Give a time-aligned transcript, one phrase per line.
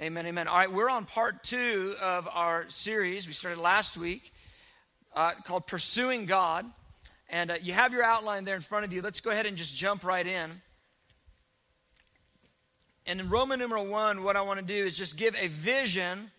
[0.00, 0.48] Amen, amen.
[0.48, 4.32] All right, we're on part two of our series we started last week
[5.14, 6.64] uh, called Pursuing God.
[7.28, 9.02] And uh, you have your outline there in front of you.
[9.02, 10.62] Let's go ahead and just jump right in.
[13.04, 16.30] And in Roman numeral one, what I want to do is just give a vision.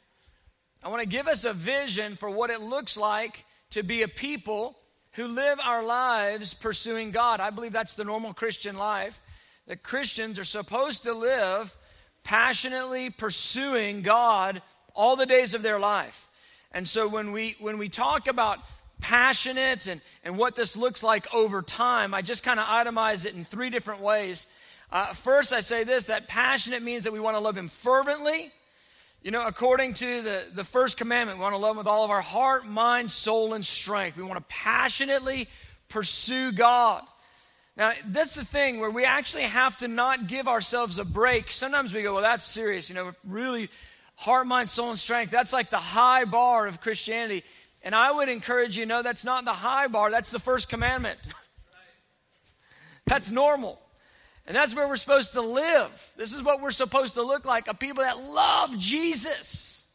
[0.83, 4.07] I want to give us a vision for what it looks like to be a
[4.07, 4.75] people
[5.11, 7.39] who live our lives pursuing God.
[7.39, 9.21] I believe that's the normal Christian life.
[9.67, 11.77] That Christians are supposed to live
[12.23, 14.61] passionately pursuing God
[14.93, 16.27] all the days of their life.
[16.71, 18.59] And so when we when we talk about
[19.01, 23.33] passionate and, and what this looks like over time, I just kind of itemize it
[23.33, 24.47] in three different ways.
[24.91, 28.51] Uh, first, I say this that passionate means that we want to love Him fervently.
[29.23, 32.03] You know, according to the, the first commandment, we want to love Him with all
[32.03, 34.17] of our heart, mind, soul, and strength.
[34.17, 35.47] We want to passionately
[35.89, 37.03] pursue God.
[37.81, 41.49] Now, that's the thing where we actually have to not give ourselves a break.
[41.49, 42.89] Sometimes we go, well, that's serious.
[42.89, 43.71] You know, really
[44.13, 45.31] heart, mind, soul, and strength.
[45.31, 47.43] That's like the high bar of Christianity.
[47.81, 50.11] And I would encourage you, no, that's not the high bar.
[50.11, 51.17] That's the first commandment.
[53.07, 53.81] that's normal.
[54.45, 56.13] And that's where we're supposed to live.
[56.15, 59.85] This is what we're supposed to look like a people that love Jesus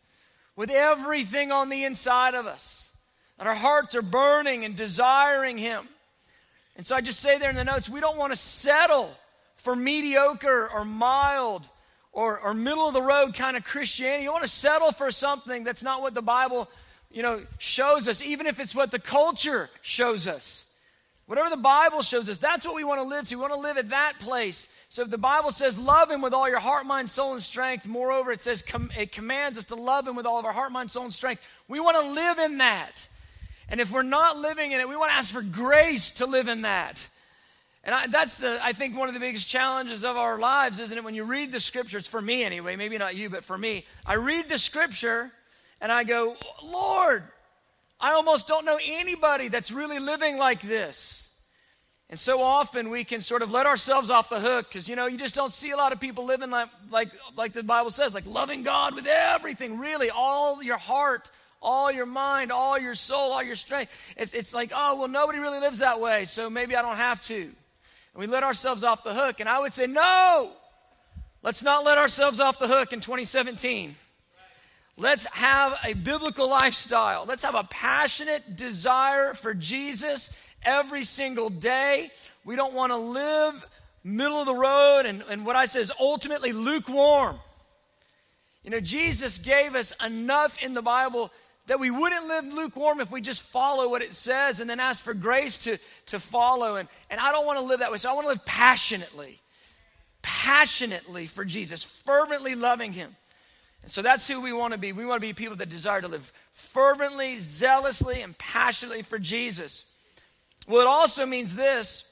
[0.56, 2.92] with everything on the inside of us.
[3.38, 5.86] That our hearts are burning and desiring Him.
[6.76, 9.10] And so I just say there in the notes, we don't want to settle
[9.54, 11.68] for mediocre or mild
[12.12, 14.24] or, or middle of the road kind of Christianity.
[14.24, 16.68] You want to settle for something that's not what the Bible,
[17.10, 20.66] you know, shows us, even if it's what the culture shows us.
[21.26, 23.34] Whatever the Bible shows us, that's what we want to live to.
[23.34, 24.68] We want to live at that place.
[24.90, 27.88] So if the Bible says, love Him with all your heart, mind, soul, and strength,
[27.88, 30.70] moreover, it says, com- it commands us to love Him with all of our heart,
[30.70, 31.46] mind, soul, and strength.
[31.66, 33.08] We want to live in that.
[33.68, 36.48] And if we're not living in it, we want to ask for grace to live
[36.48, 37.08] in that.
[37.82, 40.96] And I, that's the, I think, one of the biggest challenges of our lives, isn't
[40.96, 41.04] it?
[41.04, 44.14] When you read the scriptures, for me anyway, maybe not you, but for me, I
[44.14, 45.30] read the scripture
[45.80, 47.22] and I go, Lord,
[48.00, 51.28] I almost don't know anybody that's really living like this.
[52.08, 55.06] And so often we can sort of let ourselves off the hook because, you know,
[55.06, 58.14] you just don't see a lot of people living like, like, like the Bible says,
[58.14, 61.30] like loving God with everything, really, all your heart,
[61.62, 63.96] all your mind, all your soul, all your strength.
[64.16, 67.20] It's, it's like, oh, well, nobody really lives that way, so maybe I don't have
[67.22, 67.42] to.
[67.42, 67.54] And
[68.14, 69.40] we let ourselves off the hook.
[69.40, 70.52] And I would say, no,
[71.42, 73.94] let's not let ourselves off the hook in 2017.
[74.98, 77.26] Let's have a biblical lifestyle.
[77.26, 80.30] Let's have a passionate desire for Jesus
[80.62, 82.10] every single day.
[82.44, 83.66] We don't want to live
[84.02, 87.38] middle of the road and, and what I say is ultimately lukewarm.
[88.62, 91.30] You know, Jesus gave us enough in the Bible
[91.66, 95.02] that we wouldn't live lukewarm if we just follow what it says and then ask
[95.02, 96.76] for grace to, to follow.
[96.76, 97.98] And, and I don't want to live that way.
[97.98, 99.40] So I want to live passionately,
[100.22, 103.16] passionately for Jesus, fervently loving Him.
[103.82, 104.92] And so that's who we want to be.
[104.92, 109.84] We want to be people that desire to live fervently, zealously, and passionately for Jesus.
[110.68, 112.04] Well, it also means this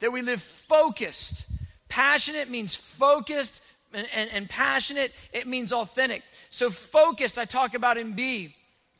[0.00, 1.46] that we live focused.
[1.88, 3.62] Passionate means focused,
[3.94, 6.22] and, and, and passionate, it means authentic.
[6.50, 8.54] So, focused, I talk about in B.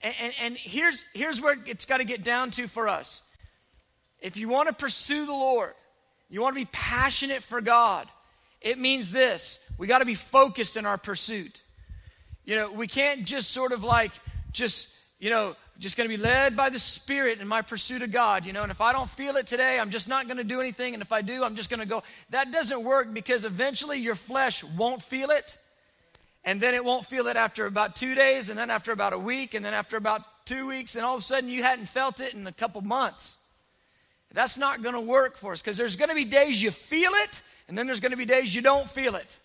[0.05, 3.23] And, and, and here's, here's where it's got to get down to for us.
[4.21, 5.73] If you want to pursue the Lord,
[6.29, 8.07] you want to be passionate for God,
[8.61, 11.63] it means this we got to be focused in our pursuit.
[12.45, 14.13] You know, we can't just sort of like,
[14.53, 14.89] just,
[15.19, 18.45] you know, just going to be led by the Spirit in my pursuit of God,
[18.45, 18.63] you know.
[18.63, 20.93] And if I don't feel it today, I'm just not going to do anything.
[20.93, 22.03] And if I do, I'm just going to go.
[22.31, 25.57] That doesn't work because eventually your flesh won't feel it
[26.45, 29.19] and then it won't feel it after about two days, and then after about a
[29.19, 32.21] week, and then after about two weeks, and all of a sudden you hadn't felt
[32.21, 33.39] it in a couple months.
[34.35, 37.13] That's not going to work for us because there's going to be days you feel
[37.15, 39.39] it, and then there's going to be days you don't feel it.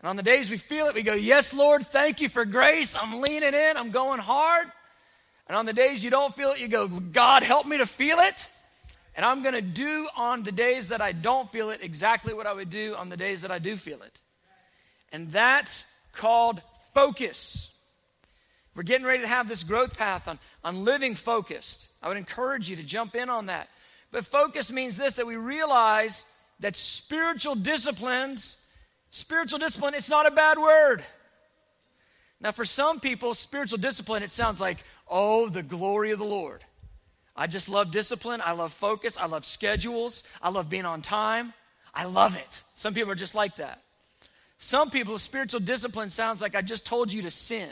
[0.00, 2.96] And on the days we feel it, we go, Yes, Lord, thank you for grace.
[3.00, 4.66] I'm leaning in, I'm going hard.
[5.46, 8.18] And on the days you don't feel it, you go, God, help me to feel
[8.18, 8.50] it.
[9.14, 12.46] And I'm going to do on the days that I don't feel it exactly what
[12.46, 14.18] I would do on the days that I do feel it.
[15.12, 16.62] And that's called
[16.94, 17.70] focus.
[18.74, 21.88] We're getting ready to have this growth path on, on living focused.
[22.02, 23.68] I would encourage you to jump in on that.
[24.10, 26.24] But focus means this that we realize
[26.60, 28.56] that spiritual disciplines,
[29.10, 31.02] spiritual discipline, it's not a bad word.
[32.40, 36.64] Now, for some people, spiritual discipline, it sounds like, oh, the glory of the Lord.
[37.36, 38.42] I just love discipline.
[38.44, 39.16] I love focus.
[39.16, 40.24] I love schedules.
[40.42, 41.52] I love being on time.
[41.94, 42.62] I love it.
[42.74, 43.80] Some people are just like that.
[44.62, 47.68] Some people, spiritual discipline sounds like I just told you to sin.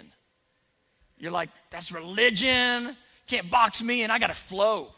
[1.18, 2.96] You're like, that's religion.
[3.28, 4.88] Can't box me and I got to flow.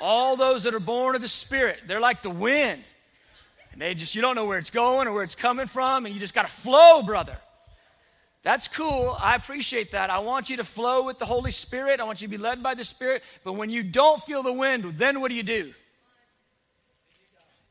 [0.00, 2.84] All those that are born of the Spirit, they're like the wind.
[3.72, 6.14] And they just, you don't know where it's going or where it's coming from, and
[6.14, 7.36] you just got to flow, brother.
[8.44, 9.16] That's cool.
[9.20, 10.10] I appreciate that.
[10.10, 11.98] I want you to flow with the Holy Spirit.
[11.98, 13.24] I want you to be led by the Spirit.
[13.42, 15.74] But when you don't feel the wind, then what do you do?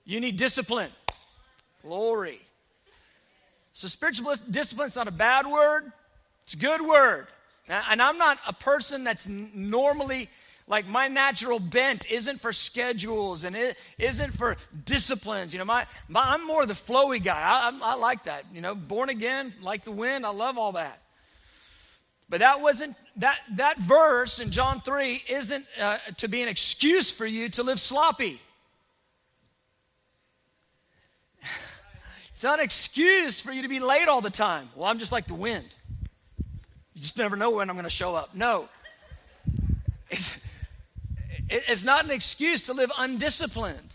[0.04, 0.92] You need discipline.
[1.82, 2.42] Glory.
[3.78, 5.92] So, spiritual discipline is not a bad word,
[6.42, 7.28] it's a good word.
[7.70, 10.32] And I'm not a person that's normally
[10.68, 15.54] like my natural bent isn't for schedules and it isn't for disciplines.
[15.54, 17.40] You know, my, my I'm more the flowy guy.
[17.40, 18.46] I, I, I like that.
[18.52, 20.26] You know, born again, like the wind.
[20.26, 21.00] I love all that.
[22.30, 27.12] But that wasn't that that verse in John three isn't uh, to be an excuse
[27.12, 28.42] for you to live sloppy.
[32.38, 34.70] It's not an excuse for you to be late all the time.
[34.76, 35.66] Well, I'm just like the wind.
[36.94, 38.36] You just never know when I'm going to show up.
[38.36, 38.70] No.
[40.12, 40.38] It's,
[41.50, 43.92] it's not an excuse to live undisciplined.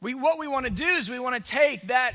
[0.00, 2.14] We, what we want to do is we want to take that,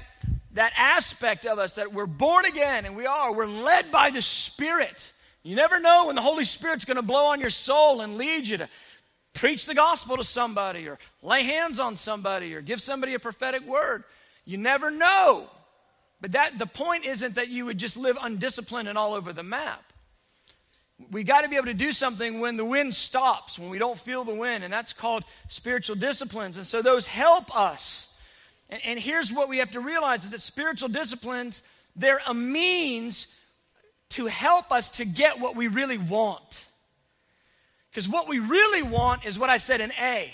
[0.53, 4.23] that aspect of us that we're born again, and we are, we're led by the
[4.23, 5.13] Spirit.
[5.43, 8.47] You never know when the Holy Spirit's going to blow on your soul and lead
[8.47, 8.69] you to
[9.39, 13.65] preach the gospel to somebody or lay hands on somebody or give somebody a prophetic
[13.65, 14.03] word.
[14.43, 15.49] You never know.
[16.19, 19.43] But that the point isn't that you would just live undisciplined and all over the
[19.43, 19.81] map.
[21.11, 23.97] We got to be able to do something when the wind stops, when we don't
[23.97, 26.57] feel the wind, and that's called spiritual disciplines.
[26.57, 28.09] And so those help us.
[28.69, 31.63] And, and here's what we have to realize is that spiritual disciplines,
[31.95, 33.27] they're a means
[34.09, 36.67] to help us to get what we really want.
[37.89, 40.33] Because what we really want is what I said in A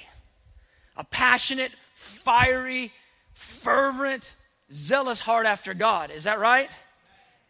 [0.98, 2.92] a passionate, fiery,
[3.34, 4.34] fervent,
[4.72, 6.10] zealous heart after God.
[6.10, 6.72] Is that right?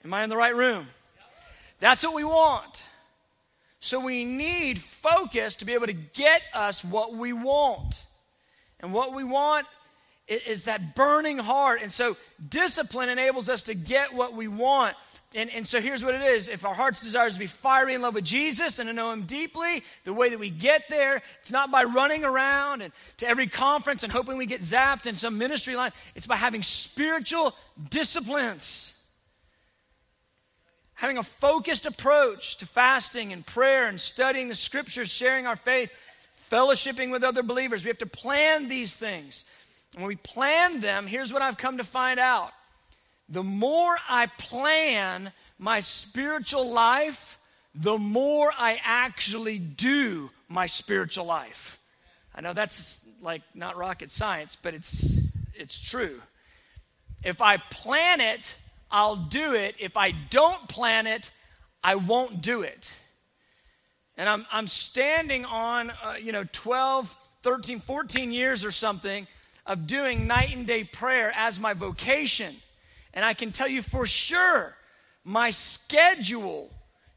[0.04, 0.88] Am I in the right room?
[1.80, 2.84] That's what we want.
[3.80, 8.06] So we need focus to be able to get us what we want.
[8.80, 9.68] And what we want
[10.28, 11.81] is that burning heart.
[11.84, 12.18] And so
[12.50, 14.96] discipline enables us to get what we want.
[15.36, 17.94] And, and so here's what it is if our heart's desire is to be fiery
[17.94, 21.22] in love with Jesus and to know Him deeply, the way that we get there,
[21.42, 25.14] it's not by running around and to every conference and hoping we get zapped in
[25.14, 25.92] some ministry line.
[26.16, 27.54] It's by having spiritual
[27.90, 28.94] disciplines.
[30.94, 35.92] Having a focused approach to fasting and prayer and studying the scriptures, sharing our faith,
[36.50, 37.84] fellowshipping with other believers.
[37.84, 39.44] We have to plan these things.
[39.92, 42.52] And when we plan them, here's what I've come to find out
[43.30, 47.39] the more I plan my spiritual life,
[47.74, 51.80] the more I actually do my spiritual life.
[52.33, 56.22] I know that's like not rocket science, but it's it's true.
[57.24, 58.56] If I plan it,
[58.92, 59.75] I'll do it.
[59.80, 61.31] If I don't plan it,
[61.83, 62.94] I won't do it.
[64.18, 67.13] And I'm, I'm standing on, uh, you know, 12,
[67.44, 69.27] 13, 14 years or something
[69.66, 72.56] of doing night and day prayer as my vocation.
[73.16, 74.76] And I can tell you for sure,
[75.24, 76.70] my schedule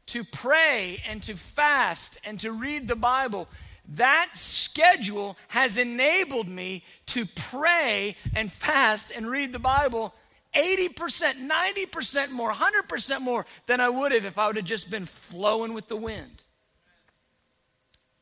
[0.07, 3.47] to pray and to fast and to read the Bible,
[3.95, 10.13] that schedule has enabled me to pray and fast and read the Bible
[10.55, 15.05] 80%, 90% more, 100% more than I would have if I would have just been
[15.05, 16.43] flowing with the wind.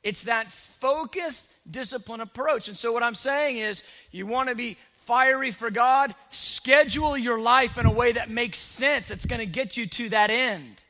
[0.04, 2.68] It's that focused, disciplined approach.
[2.68, 4.78] And so, what I'm saying is, you want to be
[5.08, 9.10] fiery for God, schedule your life in a way that makes sense.
[9.10, 10.84] It's going to get you to that end.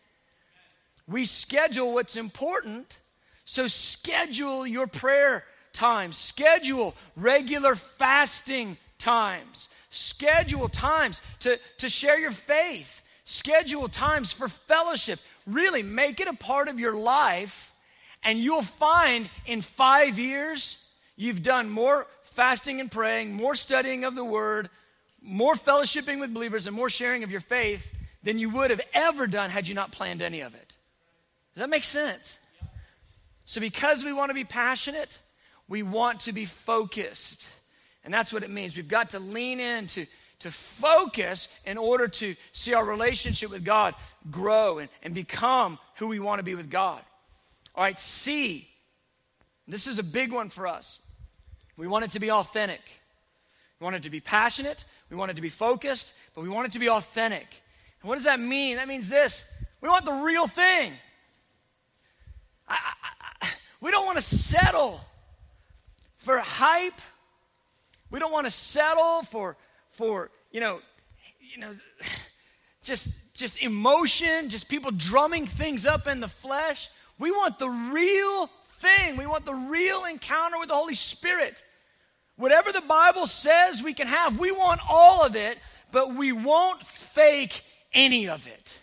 [1.08, 3.00] We schedule what's important,
[3.46, 12.32] so schedule your prayer times, schedule regular fasting times, schedule times to, to share your
[12.32, 15.20] faith, schedule times for fellowship.
[15.46, 17.72] Really make it a part of your life,
[18.24, 20.84] and you'll find in five years,
[21.16, 24.70] you've done more fasting and praying, more studying of the word,
[25.24, 27.92] more fellowshipping with believers, and more sharing of your faith
[28.22, 30.76] than you would have ever done had you not planned any of it.
[31.56, 32.38] Does that make sense?
[33.46, 35.20] So, because we want to be passionate,
[35.68, 37.48] we want to be focused.
[38.04, 38.78] And that's what it means.
[38.78, 40.06] We've got to lean in to,
[40.42, 43.96] to focus in order to see our relationship with God
[44.30, 47.02] grow and, and become who we want to be with God.
[47.74, 48.68] All right, C.
[49.68, 51.00] This is a big one for us.
[51.78, 52.82] We want it to be authentic.
[53.80, 54.86] We want it to be passionate.
[55.10, 57.48] We want it to be focused, but we want it to be authentic.
[58.02, 58.78] And what does that mean?
[58.78, 59.46] That means this
[59.82, 60.94] we want the real thing.
[62.68, 65.00] I, I, I, we don't want to settle
[66.16, 67.00] for hype.
[68.10, 69.56] We don't want to settle for,
[69.92, 70.82] for you know,
[71.40, 71.72] you know,
[72.84, 76.90] just, just emotion, just people drumming things up in the flesh.
[77.20, 79.18] We want the real thing.
[79.18, 81.64] We want the real encounter with the Holy Spirit.
[82.38, 85.58] Whatever the Bible says we can have, we want all of it,
[85.92, 87.64] but we won't fake
[87.94, 88.80] any of it.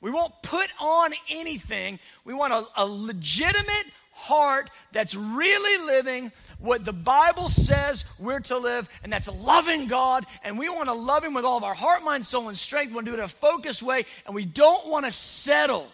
[0.00, 1.98] We won't put on anything.
[2.24, 8.58] We want a, a legitimate heart that's really living what the Bible says we're to
[8.58, 10.24] live, and that's loving God.
[10.44, 12.90] And we want to love Him with all of our heart, mind, soul, and strength.
[12.90, 15.88] We want to do it in a focused way, and we don't want to settle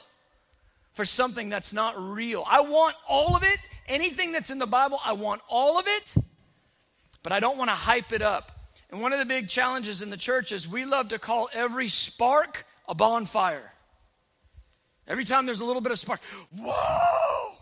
[0.95, 2.45] for something that's not real.
[2.47, 3.59] I want all of it.
[3.89, 6.15] Anything that's in the Bible, I want all of it,
[7.23, 8.53] but I don't want to hype it up.
[8.91, 11.89] And one of the big challenges in the church is we love to call every
[11.89, 13.73] spark a bonfire.
[15.07, 16.21] Every time there's a little bit of spark,
[16.57, 17.55] whoa,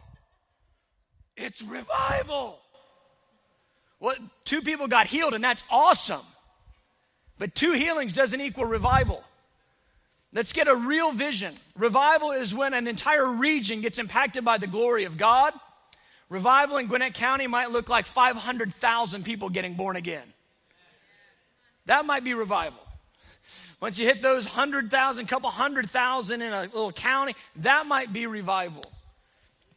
[1.36, 2.58] it's revival.
[3.98, 6.20] Well, two people got healed, and that's awesome.
[7.38, 9.24] But two healings doesn't equal revival.
[10.32, 11.54] Let's get a real vision.
[11.76, 15.52] Revival is when an entire region gets impacted by the glory of God.
[16.30, 20.22] Revival in Gwinnett County might look like 500,000 people getting born again.
[21.86, 22.80] That might be revival.
[23.80, 28.26] Once you hit those 100,000, couple hundred thousand in a little county, that might be
[28.26, 28.84] revival.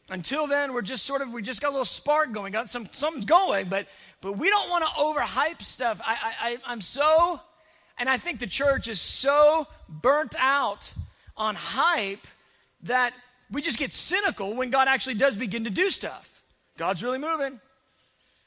[0.10, 2.88] Until then, we're just sort of, we just got a little spark going, got some,
[2.92, 3.88] something's going, but,
[4.22, 6.02] but we don't want to overhype stuff.
[6.06, 7.40] I, I, I'm so
[7.98, 10.92] and I think the church is so burnt out
[11.38, 12.26] on hype
[12.84, 13.14] that
[13.52, 16.33] we just get cynical when God actually does begin to do stuff.
[16.78, 17.60] God's really moving.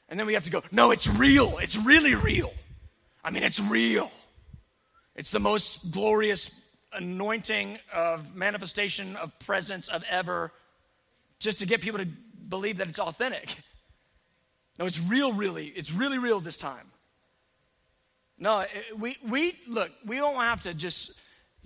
[0.09, 1.57] And then we have to go, no, it's real.
[1.57, 2.53] It's really real.
[3.23, 4.11] I mean, it's real.
[5.15, 6.51] It's the most glorious
[6.93, 10.51] anointing of manifestation of presence of ever,
[11.39, 12.07] just to get people to
[12.49, 13.55] believe that it's authentic.
[14.79, 15.67] No, it's real, really.
[15.67, 16.91] It's really real this time.
[18.39, 18.63] No,
[18.97, 21.11] we, we look, we don't have to just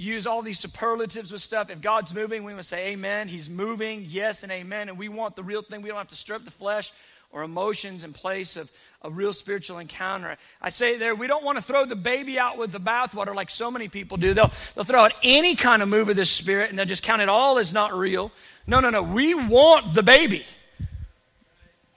[0.01, 1.69] use all these superlatives with stuff.
[1.69, 3.27] If God's moving, we must say amen.
[3.27, 4.89] He's moving, yes, and amen.
[4.89, 5.81] And we want the real thing.
[5.81, 6.91] We don't have to strip the flesh
[7.31, 8.71] or emotions in place of
[9.03, 10.35] a real spiritual encounter.
[10.61, 13.49] I say there, we don't want to throw the baby out with the bathwater like
[13.49, 14.33] so many people do.
[14.33, 17.21] They'll, they'll throw out any kind of move of the Spirit and they'll just count
[17.21, 18.31] it all as not real.
[18.67, 19.01] No, no, no.
[19.03, 20.45] We want the baby.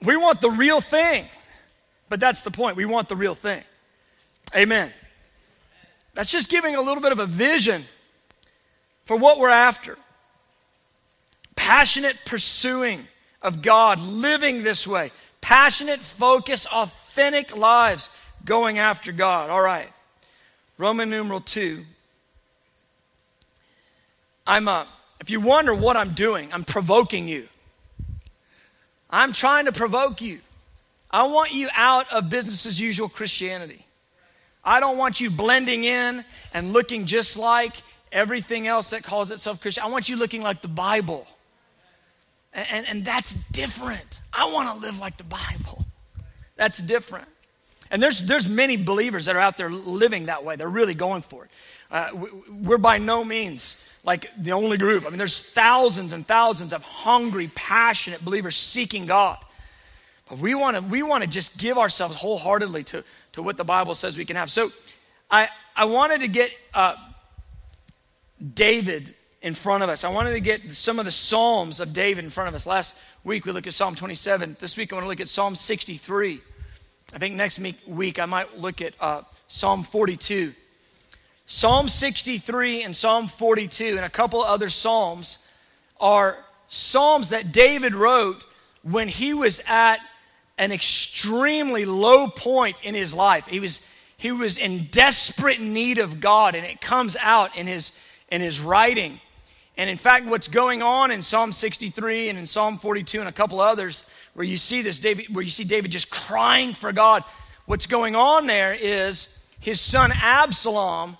[0.01, 1.25] We want the real thing.
[2.07, 2.77] But that's the point.
[2.77, 3.63] We want the real thing.
[4.55, 4.93] Amen.
[6.13, 7.83] That's just giving a little bit of a vision
[9.05, 9.97] for what we're after.
[11.55, 13.07] Passionate pursuing
[13.41, 15.11] of God, living this way.
[15.41, 18.09] Passionate, focus, authentic lives
[18.43, 19.49] going after God.
[19.49, 19.89] All right.
[20.77, 21.85] Roman numeral 2.
[24.47, 24.85] I'm uh,
[25.21, 27.47] if you wonder what I'm doing, I'm provoking you.
[29.09, 30.39] I'm trying to provoke you.
[31.09, 33.85] I want you out of business as usual Christianity.
[34.63, 37.75] I don't want you blending in and looking just like
[38.15, 39.83] everything else that calls itself Christian.
[39.83, 41.27] I want you looking like the Bible.
[42.53, 44.21] And, and, and that's different.
[44.33, 45.85] I want to live like the Bible.
[46.55, 47.27] That's different.
[47.91, 50.55] And there's, there's many believers that are out there living that way.
[50.55, 51.51] They're really going for it.
[51.91, 52.09] Uh,
[52.63, 55.05] we're by no means like the only group.
[55.05, 59.37] I mean, there's thousands and thousands of hungry, passionate believers seeking God.
[60.29, 63.03] But we want to we want to just give ourselves wholeheartedly to,
[63.33, 64.49] to what the Bible says we can have.
[64.49, 64.71] So
[65.29, 66.95] I, I wanted to get uh,
[68.53, 70.03] David in front of us.
[70.03, 72.65] I wanted to get some of the Psalms of David in front of us.
[72.65, 74.57] Last week we looked at Psalm 27.
[74.59, 76.41] This week I want to look at Psalm 63.
[77.13, 80.53] I think next week I might look at uh, Psalm 42.
[81.45, 85.37] Psalm 63 and Psalm 42 and a couple other Psalms
[85.99, 86.37] are
[86.67, 88.43] Psalms that David wrote
[88.81, 89.99] when he was at
[90.57, 93.45] an extremely low point in his life.
[93.45, 93.81] He was,
[94.17, 97.91] he was in desperate need of God, and it comes out in his,
[98.29, 99.19] in his writing.
[99.77, 103.31] And in fact, what's going on in Psalm 63 and in Psalm 42 and a
[103.31, 107.23] couple others, where you see this David, where you see David just crying for God,
[107.65, 109.27] what's going on there is
[109.59, 111.17] his son Absalom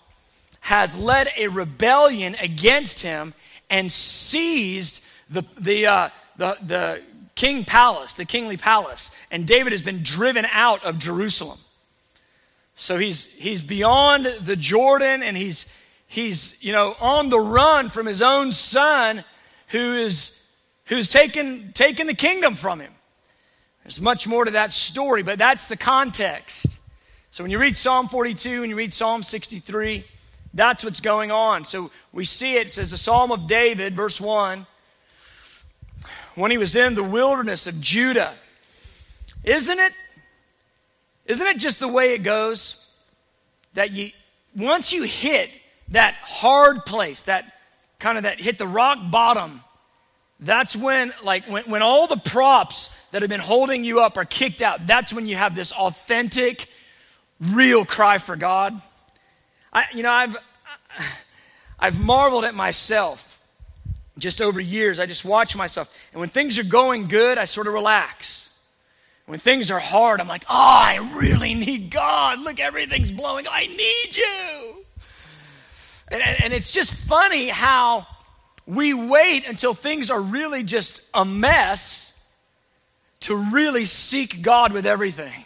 [0.62, 3.34] has led a rebellion against him
[3.70, 7.02] and seized the, the, uh, the, the
[7.36, 11.60] king palace, the kingly palace, and David has been driven out of Jerusalem.
[12.76, 15.66] So he's he's beyond the Jordan and he's
[16.08, 19.24] he's you know on the run from his own son
[19.68, 20.42] who is
[20.86, 22.92] who's taken taken the kingdom from him.
[23.84, 26.80] There's much more to that story, but that's the context.
[27.30, 30.06] So when you read Psalm 42 and you read Psalm 63,
[30.54, 31.66] that's what's going on.
[31.66, 34.66] So we see it, it says the Psalm of David, verse 1
[36.36, 38.36] when he was in the wilderness of Judah.
[39.44, 39.94] Isn't it?
[41.26, 42.86] Isn't it just the way it goes?
[43.74, 44.12] That you
[44.56, 45.50] once you hit
[45.90, 47.54] that hard place, that
[48.00, 49.62] kind of that hit the rock bottom,
[50.40, 54.26] that's when like when, when all the props that have been holding you up are
[54.26, 54.86] kicked out.
[54.88, 56.68] That's when you have this authentic,
[57.40, 58.82] real cry for God.
[59.72, 60.38] I, you know, I've,
[61.80, 63.40] I've marveled at myself
[64.18, 65.00] just over years.
[65.00, 65.94] I just watch myself.
[66.14, 68.50] And when things are going good, I sort of relax.
[69.26, 72.40] When things are hard, I'm like, oh, I really need God.
[72.42, 73.48] Look, everything's blowing.
[73.50, 74.65] I need you.
[76.10, 78.06] And, and, it's just funny how
[78.68, 82.14] we wait until things are really just a mess
[83.22, 85.46] to really seek God with everything.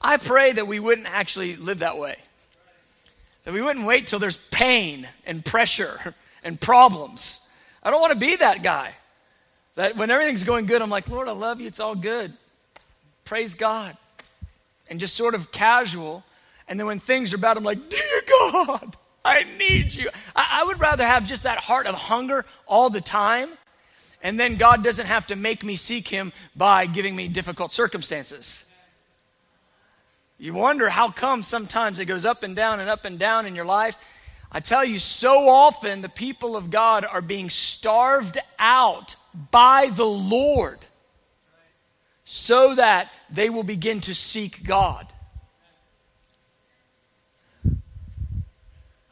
[0.00, 2.16] I pray that we wouldn't actually live that way.
[3.44, 7.40] That we wouldn't wait till there's pain and pressure and problems.
[7.82, 8.94] I don't want to be that guy.
[9.76, 11.66] That when everything's going good, I'm like, Lord, I love you.
[11.66, 12.32] It's all good.
[13.24, 13.96] Praise God.
[14.88, 16.22] And just sort of casual.
[16.68, 20.10] And then when things are bad, I'm like, Dear God, I need you.
[20.36, 23.50] I, I would rather have just that heart of hunger all the time.
[24.22, 28.64] And then God doesn't have to make me seek Him by giving me difficult circumstances.
[30.38, 33.54] You wonder how come sometimes it goes up and down and up and down in
[33.54, 33.96] your life.
[34.50, 39.16] I tell you, so often the people of God are being starved out
[39.50, 40.78] by the Lord
[42.24, 45.12] so that they will begin to seek God.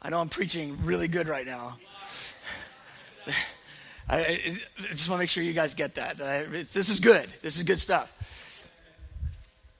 [0.03, 1.77] I know I'm preaching really good right now.
[4.09, 4.57] I, I,
[4.89, 6.19] just want to make sure you guys get that.
[6.19, 7.29] I, this is good.
[7.41, 8.69] This is good stuff.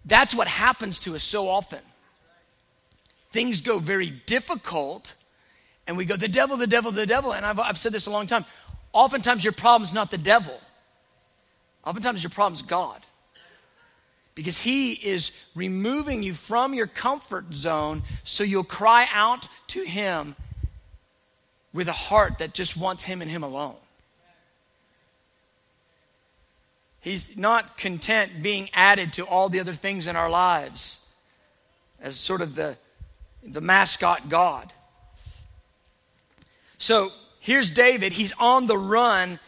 [0.05, 1.79] That's what happens to us so often.
[3.31, 5.15] Things go very difficult,
[5.87, 7.33] and we go, the devil, the devil, the devil.
[7.33, 8.45] And I've, I've said this a long time.
[8.93, 10.59] Oftentimes, your problem's not the devil,
[11.83, 13.01] oftentimes, your problem's God.
[14.35, 20.35] Because he is removing you from your comfort zone so you'll cry out to him
[21.73, 23.75] with a heart that just wants him and him alone.
[27.01, 31.01] He's not content being added to all the other things in our lives
[31.99, 32.77] as sort of the,
[33.43, 34.71] the mascot God.
[36.77, 38.13] So here's David.
[38.13, 39.39] He's on the run.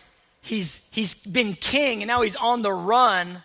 [0.42, 3.42] He's, he's been king, and now he's on the run.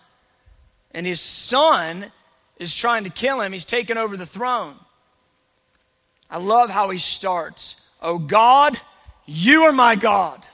[0.93, 2.11] And his son
[2.59, 3.53] is trying to kill him.
[3.53, 4.75] He's taken over the throne.
[6.31, 7.77] I love how he starts.
[8.01, 8.79] Oh God,
[9.27, 10.45] you are my God.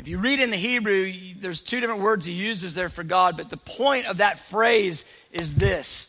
[0.00, 3.36] If you read in the Hebrew, there's two different words he uses there for God,
[3.36, 6.08] but the point of that phrase is this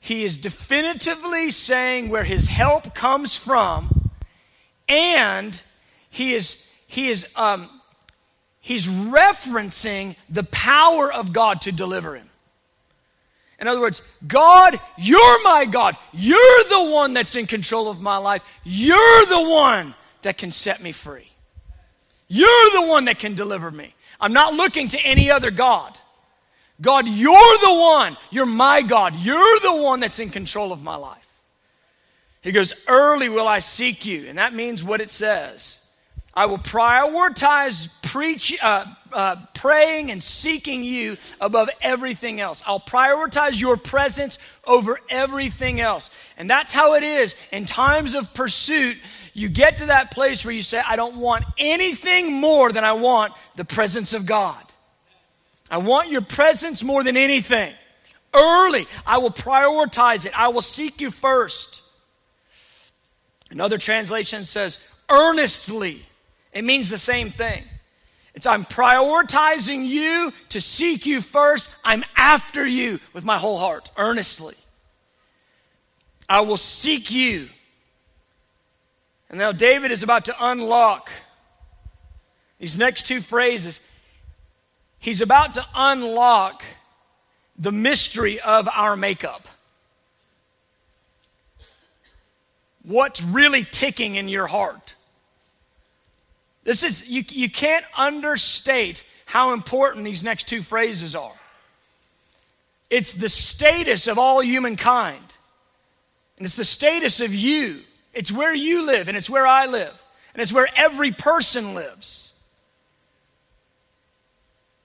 [0.00, 4.10] He is definitively saying where his help comes from,
[4.88, 5.60] and
[6.08, 7.68] he is, he is, um,
[8.60, 12.25] he's referencing the power of God to deliver him.
[13.58, 15.96] In other words, God, you're my God.
[16.12, 18.44] You're the one that's in control of my life.
[18.64, 21.28] You're the one that can set me free.
[22.28, 23.94] You're the one that can deliver me.
[24.20, 25.98] I'm not looking to any other God.
[26.80, 28.16] God, you're the one.
[28.30, 29.14] You're my God.
[29.14, 31.26] You're the one that's in control of my life.
[32.42, 34.26] He goes, Early will I seek you.
[34.28, 35.80] And that means what it says.
[36.36, 42.62] I will prioritize preach, uh, uh, praying and seeking you above everything else.
[42.66, 46.10] I'll prioritize your presence over everything else.
[46.36, 48.98] And that's how it is in times of pursuit.
[49.32, 52.92] You get to that place where you say, I don't want anything more than I
[52.92, 54.62] want the presence of God.
[55.70, 57.72] I want your presence more than anything.
[58.34, 60.38] Early, I will prioritize it.
[60.38, 61.80] I will seek you first.
[63.50, 66.02] Another translation says, earnestly.
[66.56, 67.64] It means the same thing.
[68.34, 71.68] It's I'm prioritizing you to seek you first.
[71.84, 74.54] I'm after you with my whole heart, earnestly.
[76.30, 77.50] I will seek you.
[79.28, 81.10] And now David is about to unlock
[82.58, 83.82] these next two phrases.
[84.98, 86.64] He's about to unlock
[87.58, 89.46] the mystery of our makeup.
[92.82, 94.95] What's really ticking in your heart?
[96.66, 101.32] This is, you, you can't understate how important these next two phrases are.
[102.90, 105.36] It's the status of all humankind,
[106.36, 107.82] and it's the status of you.
[108.12, 112.32] It's where you live, and it's where I live, and it's where every person lives.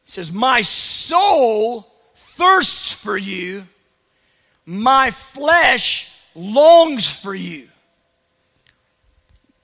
[0.06, 3.66] He says, My soul thirsts for you,
[4.68, 7.70] my flesh longs for you.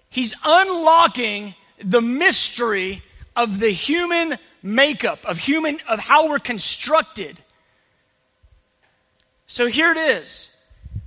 [0.10, 3.04] He's unlocking the mystery
[3.36, 7.38] of the human makeup, of human, of how we're constructed.
[9.46, 10.50] So here it is.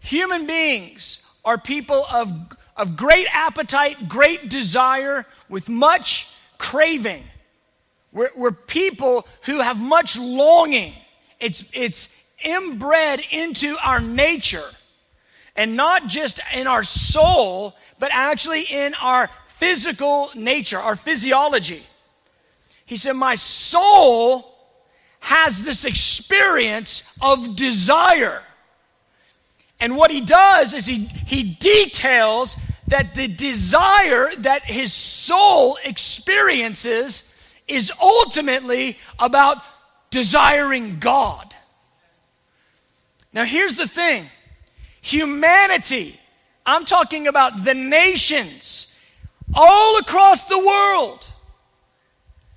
[0.01, 2.33] Human beings are people of,
[2.77, 7.25] of great appetite, great desire, with much craving.
[8.13, 10.95] We're, we're people who have much longing.
[11.39, 14.69] It's, it's inbred into our nature.
[15.57, 19.29] And not just in our soul, but actually in our
[19.61, 21.83] physical nature, our physiology.
[22.87, 24.57] He said, My soul
[25.21, 28.43] has this experience of desire.
[29.79, 32.57] And what he does is he, he details
[32.89, 37.31] that the desire that his soul experiences
[37.69, 39.59] is ultimately about
[40.11, 41.55] desiring God.
[43.33, 44.27] Now, here's the thing
[45.03, 46.19] humanity,
[46.65, 48.87] I'm talking about the nations
[49.55, 51.27] all across the world,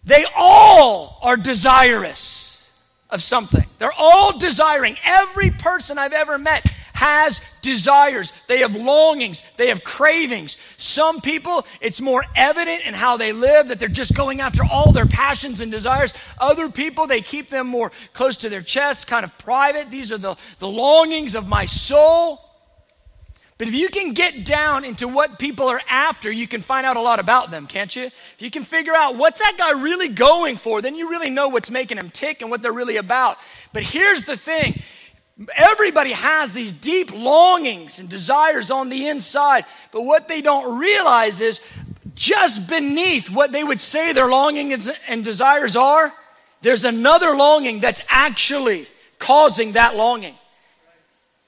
[0.04, 2.70] they all are desirous
[3.10, 3.66] of something.
[3.78, 4.98] They're all desiring.
[5.04, 10.58] Every person I've ever met has desires, they have longings, they have cravings.
[10.78, 14.92] Some people, it's more evident in how they live that they're just going after all
[14.92, 16.14] their passions and desires.
[16.38, 19.92] Other people, they keep them more close to their chest, kind of private.
[19.92, 22.40] These are the, the longings of my soul.
[23.58, 26.98] But if you can get down into what people are after, you can find out
[26.98, 28.04] a lot about them, can't you?
[28.04, 31.50] If you can figure out what's that guy really going for, then you really know
[31.50, 33.38] what's making him tick and what they're really about.
[33.72, 34.82] But here's the thing
[35.56, 41.42] Everybody has these deep longings and desires on the inside, but what they don't realize
[41.42, 41.60] is
[42.14, 46.14] just beneath what they would say their longings and desires are,
[46.62, 48.88] there's another longing that's actually
[49.18, 50.36] causing that longing,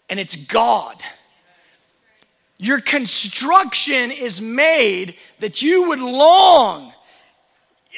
[0.10, 1.00] and it's God.
[2.58, 6.94] Your construction is made that you would long.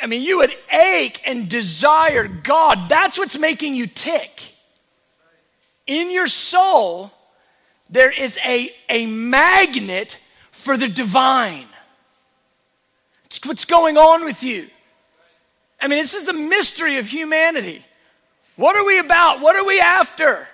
[0.02, 2.89] I mean, you would ache and desire God.
[2.89, 4.56] That's what's making you tick
[5.88, 7.12] in your soul,
[7.89, 10.20] there is a, a magnet
[10.52, 11.65] for the divine.
[13.26, 14.70] It's what's going on with you.
[15.82, 17.84] I mean, this is the mystery of humanity.
[18.58, 19.39] What are we about?
[19.41, 20.48] What are we after?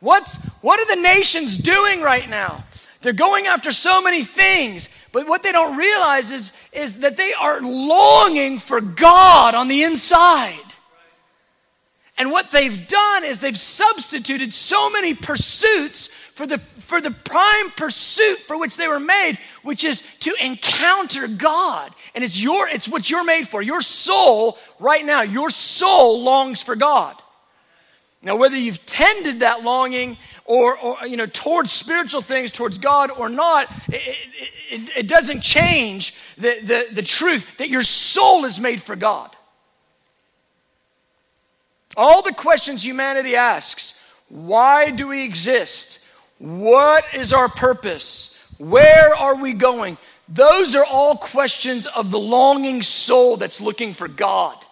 [0.00, 2.64] What's, what are the nations doing right now?
[3.00, 7.32] They're going after so many things, but what they don't realize is, is that they
[7.32, 10.58] are longing for God on the inside.
[12.18, 17.70] And what they've done is they've substituted so many pursuits for the, for the prime
[17.76, 21.94] pursuit for which they were made, which is to encounter God.
[22.14, 23.62] And it's your, it's what you're made for.
[23.62, 27.16] Your soul, right now, your soul longs for God.
[28.22, 33.10] Now, whether you've tended that longing or, or you know, towards spiritual things, towards God
[33.10, 34.18] or not, it,
[34.70, 39.34] it, it doesn't change the, the, the truth that your soul is made for God.
[41.96, 43.94] All the questions humanity asks
[44.28, 45.98] why do we exist?
[46.38, 48.36] What is our purpose?
[48.58, 49.98] Where are we going?
[50.28, 54.64] Those are all questions of the longing soul that's looking for God.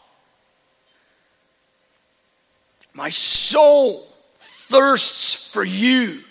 [2.98, 4.08] My soul
[4.38, 6.24] thirsts for you.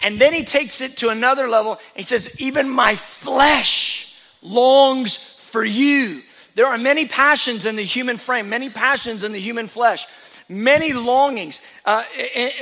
[0.00, 1.80] And then he takes it to another level.
[1.96, 6.22] he says, Even my flesh longs for you.
[6.54, 10.06] There are many passions in the human frame, many passions in the human flesh,
[10.48, 11.60] many longings.
[11.84, 12.04] Uh,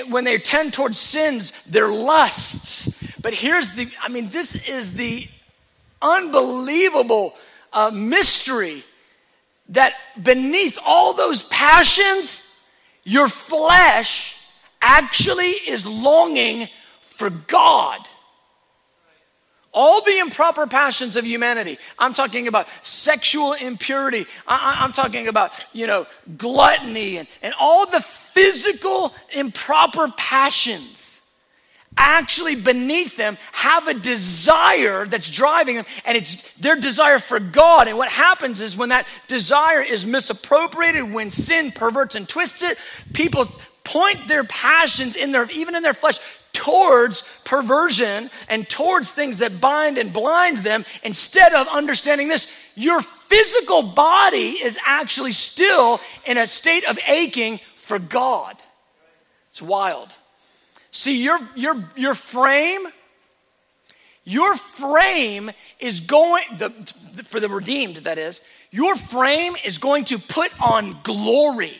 [0.08, 2.88] when they tend towards sins, they're lusts.
[3.20, 5.28] But here's the I mean, this is the
[6.00, 7.34] unbelievable
[7.70, 8.82] uh, mystery
[9.68, 12.47] that beneath all those passions,
[13.08, 14.36] your flesh
[14.80, 16.68] actually is longing
[17.00, 18.08] for God
[19.78, 21.78] all the improper passions of humanity.
[21.98, 24.26] I'm talking about sexual impurity.
[24.46, 31.17] I, am talking about, you know, gluttony and, and all the physical improper passions.
[32.00, 37.88] Actually, beneath them, have a desire that's driving them, and it's their desire for God.
[37.88, 42.78] And what happens is when that desire is misappropriated, when sin perverts and twists it,
[43.12, 43.46] people
[43.82, 46.18] point their passions in their even in their flesh
[46.52, 53.00] towards perversion and towards things that bind and blind them instead of understanding this your
[53.00, 58.56] physical body is actually still in a state of aching for God.
[59.50, 60.14] It's wild.
[60.98, 62.80] See, your, your, your frame,
[64.24, 66.70] your frame is going, the,
[67.22, 68.40] for the redeemed, that is,
[68.72, 71.76] your frame is going to put on glory.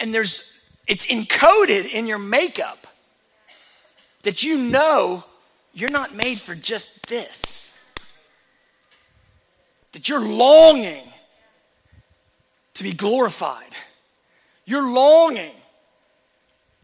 [0.00, 0.52] And there's
[0.88, 2.88] it's encoded in your makeup
[4.24, 5.22] that you know
[5.72, 7.72] you're not made for just this.
[9.92, 11.04] That you're longing
[12.74, 13.76] to be glorified.
[14.64, 15.52] You're longing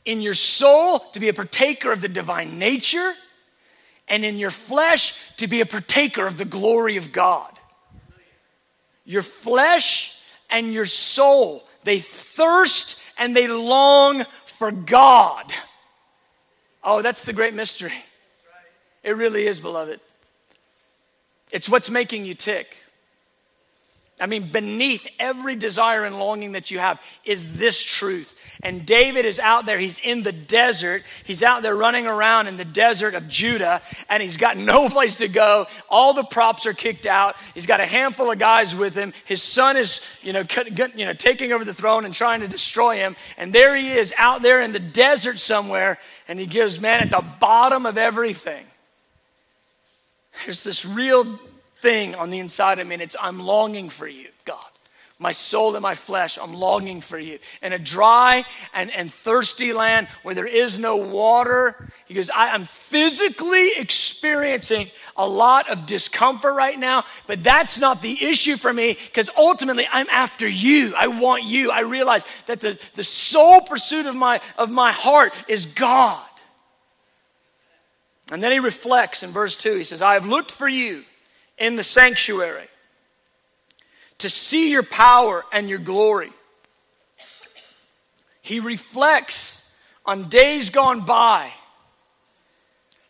[0.04, 3.14] in your soul to be a partaker of the divine nature,
[4.06, 7.50] and in your flesh to be a partaker of the glory of God.
[9.04, 10.16] Your flesh
[10.50, 15.52] and your soul, they thirst and they long for God.
[16.82, 17.92] Oh, that's the great mystery.
[19.02, 20.00] It really is, beloved.
[21.50, 22.76] It's what's making you tick.
[24.20, 28.38] I mean, beneath every desire and longing that you have is this truth.
[28.62, 29.76] And David is out there.
[29.76, 31.02] He's in the desert.
[31.24, 35.16] He's out there running around in the desert of Judah, and he's got no place
[35.16, 35.66] to go.
[35.88, 37.34] All the props are kicked out.
[37.54, 39.12] He's got a handful of guys with him.
[39.24, 40.44] His son is, you know,
[40.94, 43.16] you know, taking over the throne and trying to destroy him.
[43.36, 45.98] And there he is out there in the desert somewhere,
[46.28, 48.64] and he gives man at the bottom of everything.
[50.44, 51.40] There's this real
[51.84, 54.64] thing on the inside of me, and it's I'm longing for you, God.
[55.18, 57.38] My soul and my flesh, I'm longing for you.
[57.62, 62.48] In a dry and, and thirsty land where there is no water, he goes, I
[62.48, 68.72] am physically experiencing a lot of discomfort right now, but that's not the issue for
[68.72, 70.94] me because ultimately I'm after you.
[70.96, 71.70] I want you.
[71.70, 76.26] I realize that the, the sole pursuit of my, of my heart is God.
[78.32, 79.76] And then he reflects in verse 2.
[79.76, 81.04] He says, I have looked for you
[81.58, 82.68] in the sanctuary
[84.18, 86.32] to see your power and your glory.
[88.42, 89.60] He reflects
[90.06, 91.50] on days gone by.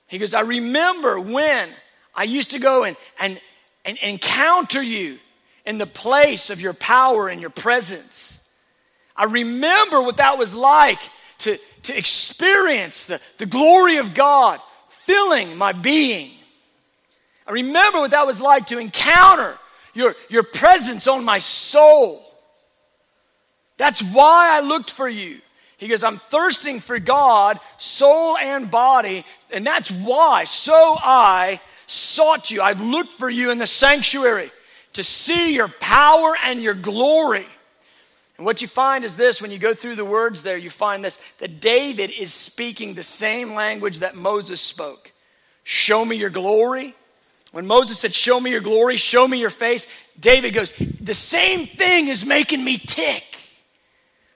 [0.07, 1.71] He goes, I remember when
[2.15, 3.41] I used to go and, and,
[3.85, 5.19] and encounter you
[5.67, 8.41] in the place of your power and your presence.
[9.17, 11.01] I remember what that was like
[11.39, 16.31] to, to experience the, the glory of God filling my being.
[17.47, 19.59] I remember what that was like to encounter
[19.93, 22.23] your, your presence on my soul.
[23.77, 25.41] That's why I looked for you.
[25.77, 30.45] He goes, I'm thirsting for God, soul and body, and that's why.
[30.45, 32.63] So I sought you.
[32.63, 34.51] I've looked for you in the sanctuary
[34.95, 37.47] to see your power and your glory.
[38.37, 41.05] And what you find is this when you go through the words there, you find
[41.05, 45.13] this that David is speaking the same language that Moses spoke.
[45.63, 46.95] Show me your glory.
[47.55, 49.87] When Moses said, Show me your glory, show me your face,
[50.19, 53.23] David goes, The same thing is making me tick.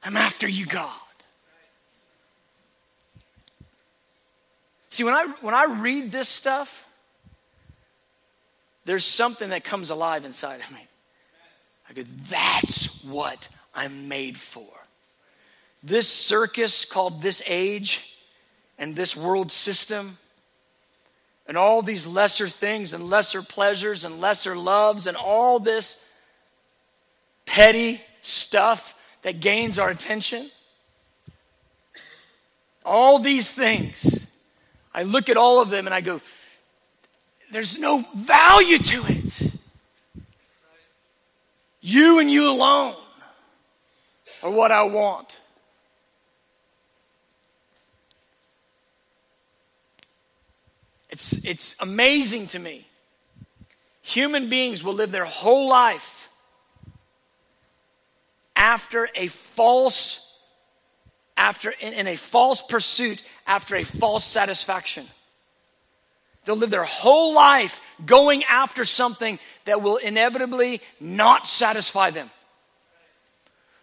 [0.05, 0.93] I'm after you, God.
[4.91, 6.87] See, when I, when I read this stuff,
[8.85, 10.87] there's something that comes alive inside of me.
[11.91, 14.73] I go, That's what I'm made for.
[15.83, 18.15] This circus called this age
[18.79, 20.19] and this world system
[21.49, 25.97] and all these lesser things and lesser pleasures and lesser loves and all this
[27.47, 30.51] petty stuff that gains our attention.
[32.85, 34.29] All these things,
[34.95, 36.21] I look at all of them and I go,
[37.51, 39.53] there's no value to it.
[41.81, 42.95] You and you alone
[44.43, 45.41] are what I want.
[51.19, 52.87] It's, it's amazing to me.
[54.03, 56.29] Human beings will live their whole life
[58.55, 60.33] after a false,
[61.37, 65.07] after in, in a false pursuit, after a false satisfaction.
[66.45, 72.31] They'll live their whole life going after something that will inevitably not satisfy them.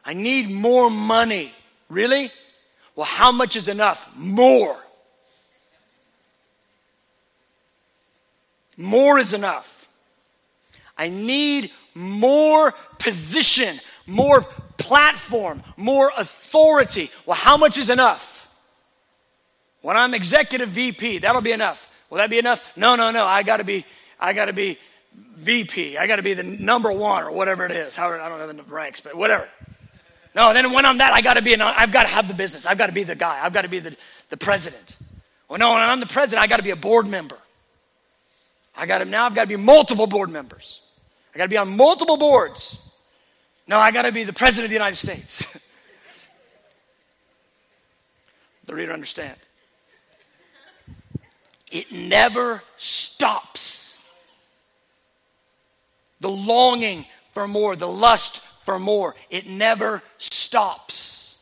[0.06, 1.52] I need more money.
[1.90, 2.32] Really?
[2.96, 4.10] Well, how much is enough?
[4.16, 4.78] More.
[8.78, 9.88] More is enough.
[10.98, 14.42] I need more position, more
[14.78, 17.12] platform, more authority.
[17.26, 18.50] Well, how much is enough?
[19.82, 21.90] When I'm executive VP, that'll be enough.
[22.10, 22.62] Will that be enough?
[22.76, 23.26] No, no, no.
[23.26, 23.86] I got to be,
[24.20, 24.78] I got to be
[25.38, 25.98] VP.
[25.98, 27.96] I got to be the number one or whatever it is.
[27.96, 29.48] How, I don't know the ranks, but whatever.
[30.34, 32.34] No, then when I'm that, I got to be, an, I've got to have the
[32.34, 32.66] business.
[32.66, 33.40] I've got to be the guy.
[33.44, 33.96] I've got to be the,
[34.30, 34.98] the president.
[35.48, 37.38] Well, no, when I'm the president, I got to be a board member.
[38.78, 39.26] I got to now.
[39.26, 40.82] I've got to be multiple board members.
[41.34, 42.78] I got to be on multiple boards.
[43.68, 45.46] No, I got to be the president of the United States.
[48.66, 49.36] the reader understand.
[51.72, 54.02] It never stops.
[56.20, 61.38] The longing for more, the lust for more, it never stops.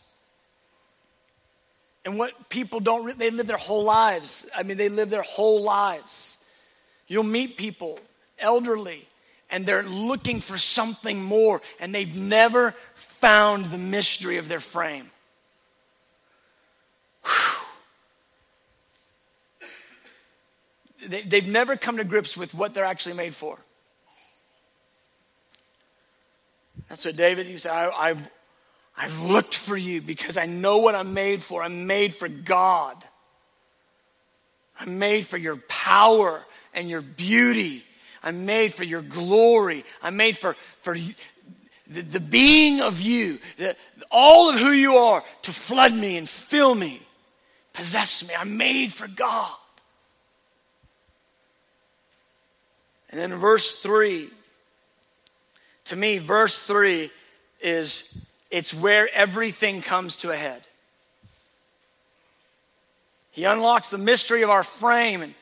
[2.05, 4.45] And what people don't, they live their whole lives.
[4.55, 6.37] I mean, they live their whole lives
[7.07, 7.99] You'll meet people,
[8.39, 9.07] elderly,
[9.49, 15.09] and they're looking for something more, and they've never found the mystery of their frame.
[21.05, 23.57] They, they've never come to grips with what they're actually made for.
[26.89, 28.29] That's what David, he said, I, I've,
[28.97, 31.63] I've looked for you because I know what I'm made for.
[31.63, 33.03] I'm made for God.
[34.79, 37.83] I'm made for your power and your beauty.
[38.23, 39.83] I'm made for your glory.
[40.01, 40.95] I'm made for, for
[41.87, 43.75] the, the being of you, the,
[44.09, 47.01] all of who you are, to flood me and fill me,
[47.73, 48.33] possess me.
[48.37, 49.55] I'm made for God.
[53.09, 54.29] And then verse 3,
[55.85, 57.11] to me, verse 3
[57.61, 58.17] is
[58.49, 60.61] it's where everything comes to a head.
[63.31, 65.33] He unlocks the mystery of our frame and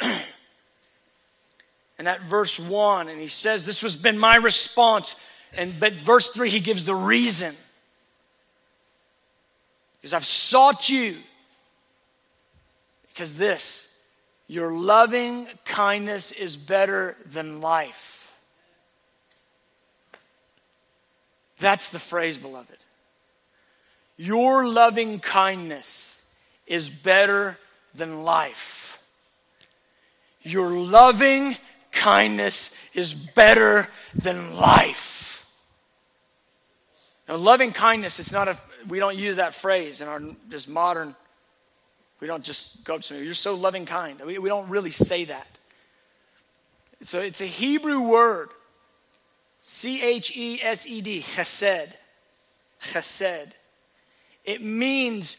[1.98, 5.16] and that verse 1 and he says this has been my response.
[5.52, 7.54] And but verse 3 he gives the reason.
[10.00, 11.18] Because I've sought you.
[13.08, 13.86] Because this
[14.46, 18.34] your loving kindness is better than life.
[21.58, 22.78] That's the phrase beloved.
[24.16, 26.22] Your loving kindness
[26.66, 27.58] is better
[27.94, 28.79] than life
[30.42, 31.56] your loving
[31.92, 35.46] kindness is better than life.
[37.28, 38.56] Now, loving kindness, it's not a,
[38.88, 41.14] we don't use that phrase in our just modern,
[42.20, 44.20] we don't just go up to me, you're so loving kind.
[44.20, 45.58] We, we don't really say that.
[47.02, 48.50] So it's a Hebrew word,
[49.62, 51.92] C H E S E D, chesed.
[52.80, 53.52] Chesed.
[54.44, 55.36] It means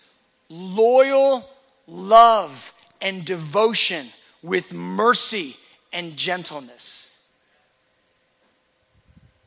[0.50, 1.50] loyal
[1.88, 4.08] love and devotion
[4.41, 5.58] with mercy
[5.93, 7.19] and gentleness.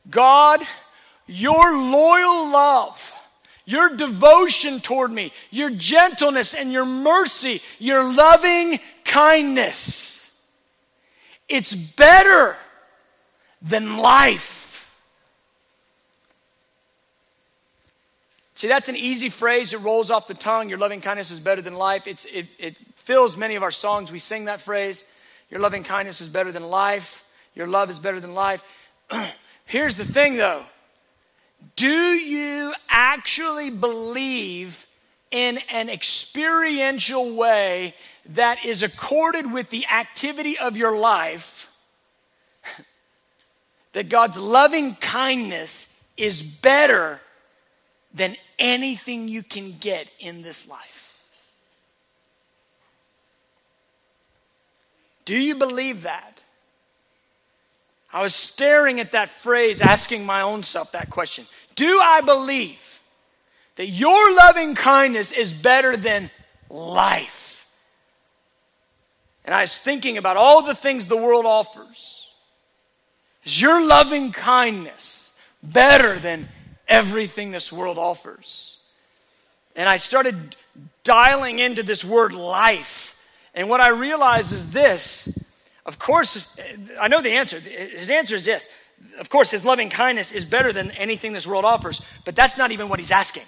[0.09, 0.65] God,
[1.27, 3.13] your loyal love,
[3.65, 10.31] your devotion toward me, your gentleness and your mercy, your loving kindness,
[11.49, 12.55] it's better
[13.61, 14.64] than life.
[18.55, 19.73] See, that's an easy phrase.
[19.73, 20.69] It rolls off the tongue.
[20.69, 22.07] Your loving kindness is better than life.
[22.07, 24.11] It's, it, it fills many of our songs.
[24.11, 25.03] We sing that phrase.
[25.49, 27.25] Your loving kindness is better than life.
[27.53, 28.63] Your love is better than life.
[29.65, 30.63] Here's the thing, though.
[31.75, 34.87] Do you actually believe
[35.31, 37.93] in an experiential way
[38.27, 41.69] that is accorded with the activity of your life
[43.91, 47.19] that God's loving kindness is better
[48.15, 51.13] than anything you can get in this life?
[55.25, 56.41] Do you believe that?
[58.13, 61.45] I was staring at that phrase, asking my own self that question.
[61.75, 63.01] Do I believe
[63.75, 66.31] that your loving kindness is better than
[66.69, 67.67] life?
[69.43, 72.29] And I was thinking about all the things the world offers.
[73.43, 76.47] Is your loving kindness better than
[76.87, 78.77] everything this world offers?
[79.75, 80.55] And I started
[81.03, 83.15] dialing into this word life
[83.55, 85.29] and what I realize is this
[85.85, 86.47] of course,
[86.99, 87.59] I know the answer.
[87.59, 88.67] His answer is yes.
[89.19, 92.71] Of course, his loving kindness is better than anything this world offers, but that's not
[92.71, 93.43] even what he's asking.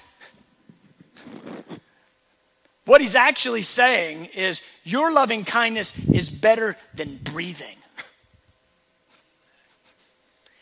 [2.86, 7.76] What he's actually saying is, Your loving kindness is better than breathing.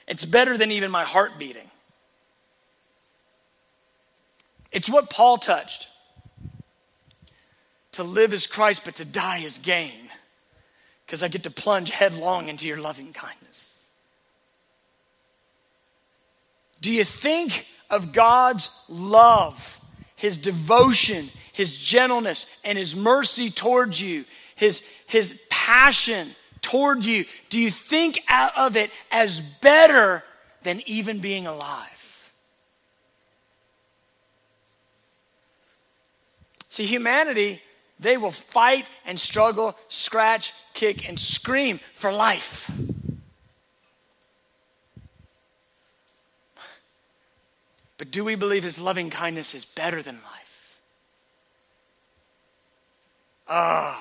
[0.08, 1.70] It's better than even my heart beating.
[4.76, 5.88] It's what Paul touched.
[7.94, 10.10] To live is Christ, but to die is gain.
[11.06, 13.86] Because I get to plunge headlong into your loving kindness.
[16.82, 19.80] Do you think of God's love,
[20.18, 27.24] His devotion, His gentleness, and His mercy towards you, His, His passion toward you?
[27.50, 28.20] Do you think
[28.58, 30.22] of it as better
[30.64, 31.95] than even being alive?
[36.76, 37.62] See, humanity
[38.02, 42.70] they will fight and struggle, scratch, kick, and scream for life.
[47.98, 50.78] But do we believe his loving kindness is better than life?
[53.48, 53.98] Oh,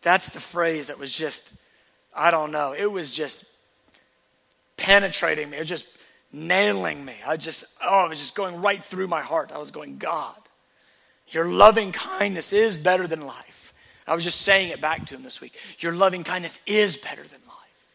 [0.00, 1.54] that's the phrase that was just,
[2.12, 3.44] I don't know, it was just
[4.76, 5.58] penetrating me.
[5.58, 5.86] It was just
[6.32, 7.14] nailing me.
[7.24, 9.52] I just, oh, it was just going right through my heart.
[9.52, 10.41] I was going, God,
[11.28, 13.72] your loving kindness is better than life.
[14.06, 15.58] I was just saying it back to him this week.
[15.78, 17.86] Your loving kindness is better than life.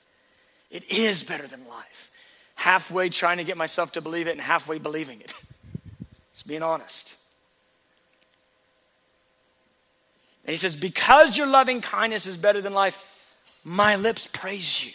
[0.71, 2.11] It is better than life.
[2.55, 5.33] Halfway trying to get myself to believe it and halfway believing it.
[6.33, 7.15] Just being honest.
[10.45, 12.97] And he says, Because your loving kindness is better than life,
[13.63, 14.93] my lips praise you.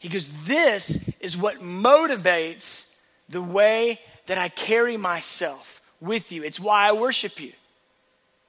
[0.00, 2.88] He goes, This is what motivates
[3.28, 6.42] the way that I carry myself with you.
[6.42, 7.52] It's why I worship you.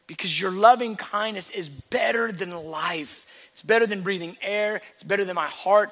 [0.07, 3.25] Because your loving kindness is better than life.
[3.51, 4.81] It's better than breathing air.
[4.93, 5.91] It's better than my heart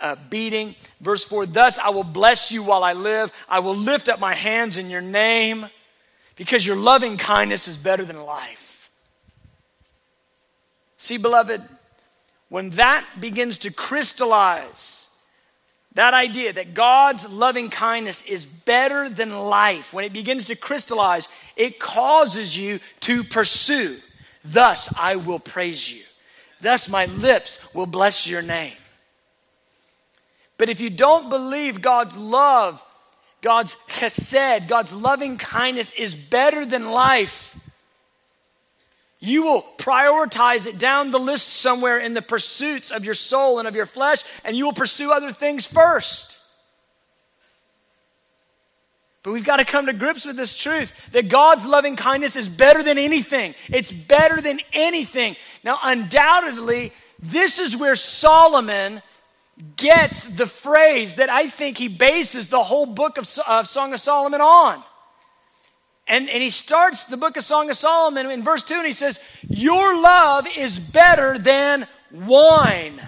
[0.00, 0.74] uh, beating.
[1.00, 3.32] Verse 4 Thus I will bless you while I live.
[3.48, 5.66] I will lift up my hands in your name
[6.36, 8.90] because your loving kindness is better than life.
[10.96, 11.62] See, beloved,
[12.48, 15.06] when that begins to crystallize,
[15.94, 21.28] that idea that God's loving kindness is better than life, when it begins to crystallize,
[21.56, 24.00] it causes you to pursue.
[24.44, 26.02] Thus, I will praise you.
[26.60, 28.76] Thus, my lips will bless your name.
[30.58, 32.84] But if you don't believe God's love,
[33.40, 37.56] God's chesed, God's loving kindness is better than life,
[39.20, 43.68] you will prioritize it down the list somewhere in the pursuits of your soul and
[43.68, 46.38] of your flesh, and you will pursue other things first.
[49.22, 52.48] But we've got to come to grips with this truth that God's loving kindness is
[52.48, 53.54] better than anything.
[53.68, 55.36] It's better than anything.
[55.62, 59.02] Now, undoubtedly, this is where Solomon
[59.76, 64.40] gets the phrase that I think he bases the whole book of, Song of Solomon
[64.40, 64.82] on.
[66.10, 68.92] And, and he starts the book of Song of Solomon in verse 2 and he
[68.92, 73.00] says, Your love is better than wine.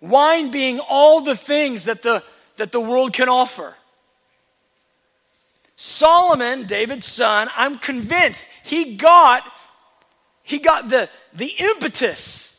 [0.00, 2.22] Wine being all the things that the,
[2.56, 3.74] that the world can offer.
[5.76, 9.44] Solomon, David's son, I'm convinced he got,
[10.42, 12.58] he got the, the impetus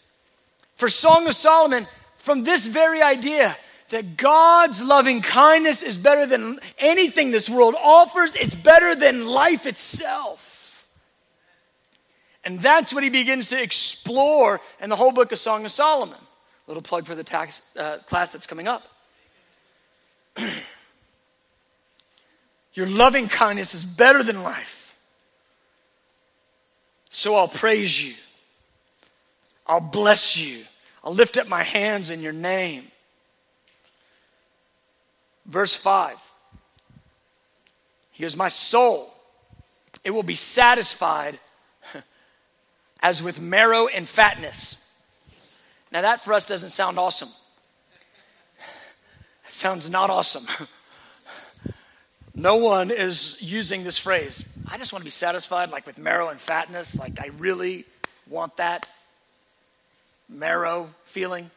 [0.76, 3.58] for Song of Solomon from this very idea
[3.90, 9.66] that God's loving kindness is better than anything this world offers, it's better than life
[9.66, 10.88] itself.
[12.44, 16.20] And that's what he begins to explore in the whole book of Song of Solomon.
[16.68, 18.88] Little plug for the tax, uh, class that's coming up.
[22.74, 24.96] Your loving kindness is better than life.
[27.10, 28.14] So I'll praise you.
[29.66, 30.66] I'll bless you.
[31.04, 32.92] I'll lift up my hands in your name.
[35.46, 36.20] Verse 5.
[38.12, 39.14] He goes, My soul,
[40.04, 41.40] it will be satisfied
[43.04, 44.78] as with marrow and fatness.
[45.92, 47.30] Now, that for us doesn't sound awesome.
[49.46, 50.48] It sounds not awesome.
[52.36, 54.44] no one is using this phrase.
[54.68, 56.98] I just want to be satisfied, like with marrow and fatness.
[56.98, 57.86] Like, I really
[58.28, 58.88] want that
[60.28, 61.52] marrow feeling.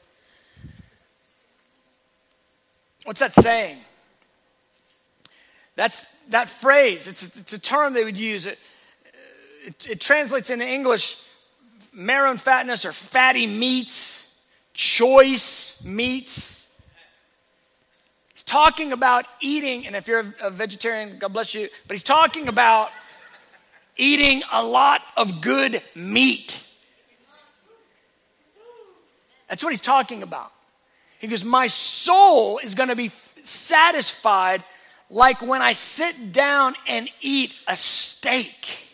[3.09, 3.79] What's that saying?
[5.77, 7.09] That's that phrase.
[7.09, 8.45] It's, it's a term they would use.
[8.45, 8.59] It,
[9.65, 11.17] it, it translates into English
[11.91, 14.31] marrow and fatness or fatty meats,
[14.75, 16.67] choice meats.
[18.35, 22.47] He's talking about eating, and if you're a vegetarian, God bless you, but he's talking
[22.47, 22.91] about
[23.97, 26.63] eating a lot of good meat.
[29.49, 30.53] That's what he's talking about.
[31.19, 33.11] He goes, My soul is going to be
[33.43, 34.63] satisfied
[35.11, 38.87] like when I sit down and eat a steak.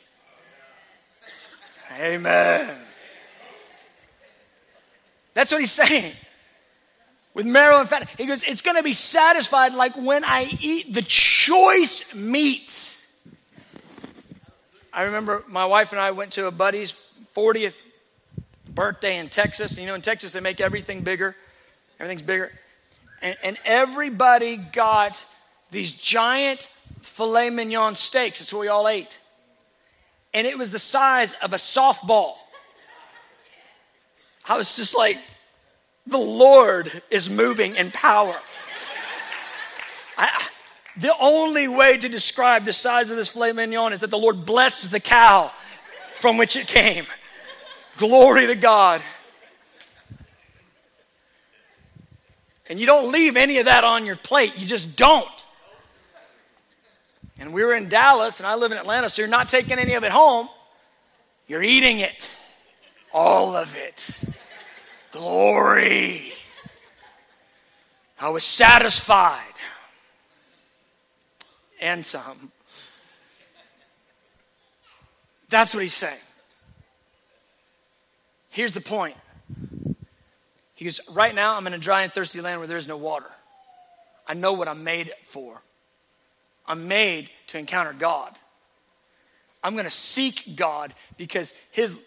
[1.99, 2.77] Amen.
[5.35, 6.13] That's what he's saying.
[7.35, 10.95] With marrow and fat, he goes, it's going to be satisfied like when I eat
[10.95, 13.05] the choice meats.
[14.93, 16.99] I remember my wife and I went to a buddy's
[17.35, 17.75] 40th
[18.73, 19.77] birthday in Texas.
[19.77, 21.35] You know, in Texas, they make everything bigger.
[22.05, 22.53] Everything's bigger.
[23.23, 25.25] And, and everybody got
[25.71, 26.69] these giant
[27.01, 28.41] filet mignon steaks.
[28.41, 29.19] That's what we all ate.
[30.35, 32.35] And it was the size of a softball.
[34.47, 35.17] I was just like,
[36.07, 38.39] the Lord is moving in power.
[40.19, 40.47] I,
[40.99, 44.45] the only way to describe the size of this filet mignon is that the Lord
[44.45, 45.51] blessed the cow
[46.21, 47.07] from which it came.
[47.97, 49.01] Glory to God.
[52.69, 54.57] And you don't leave any of that on your plate.
[54.57, 55.29] You just don't.
[57.39, 59.95] And we were in Dallas, and I live in Atlanta, so you're not taking any
[59.95, 60.49] of it home.
[61.47, 62.35] You're eating it.
[63.13, 64.25] All of it.
[65.11, 66.33] Glory.
[68.21, 69.41] I was satisfied.
[71.81, 72.51] And some.
[75.51, 76.19] That's what he's saying.
[78.49, 79.17] Here's the point
[80.75, 82.97] he goes, Right now, I'm in a dry and thirsty land where there is no
[82.97, 83.31] water.
[84.27, 85.61] I know what I'm made for.
[86.67, 88.33] I'm made to encounter God.
[89.63, 91.99] I'm going to seek God because His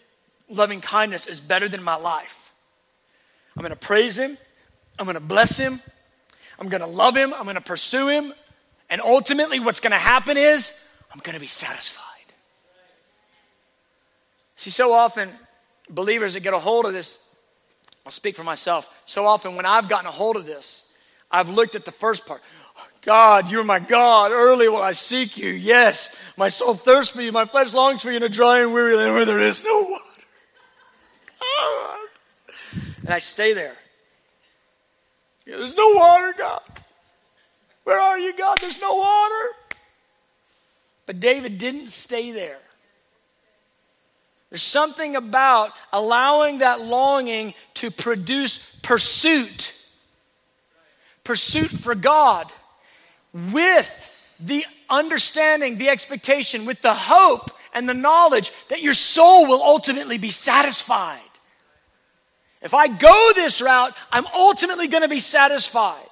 [0.48, 2.52] loving kindness is better than my life.
[3.56, 4.36] I'm going to praise Him.
[4.98, 5.80] I'm going to bless Him.
[6.58, 7.32] I'm going to love Him.
[7.34, 8.34] I'm going to pursue Him.
[8.90, 10.72] And ultimately, what's going to happen is
[11.12, 12.04] I'm going to be satisfied.
[14.56, 15.30] See, so often,
[15.88, 17.18] believers that get a hold of this,
[18.06, 18.88] I'll speak for myself.
[19.06, 20.82] So often, when I've gotten a hold of this,
[21.30, 22.42] I've looked at the first part.
[23.02, 24.32] God, you're my God.
[24.32, 25.50] Early will I seek you.
[25.50, 27.32] Yes, my soul thirsts for you.
[27.32, 29.82] My flesh longs for you in a dry and weary land where there is no
[29.82, 30.04] water.
[31.40, 32.00] God.
[33.02, 33.76] And I stay there.
[35.46, 36.60] Yeah, there's no water, God.
[37.84, 38.58] Where are you, God?
[38.60, 39.54] There's no water.
[41.06, 42.58] But David didn't stay there.
[44.50, 49.74] There's something about allowing that longing to produce pursuit,
[51.22, 52.50] pursuit for God,
[53.52, 59.62] with the understanding, the expectation, with the hope and the knowledge that your soul will
[59.62, 61.20] ultimately be satisfied.
[62.62, 66.07] If I go this route, I'm ultimately going to be satisfied.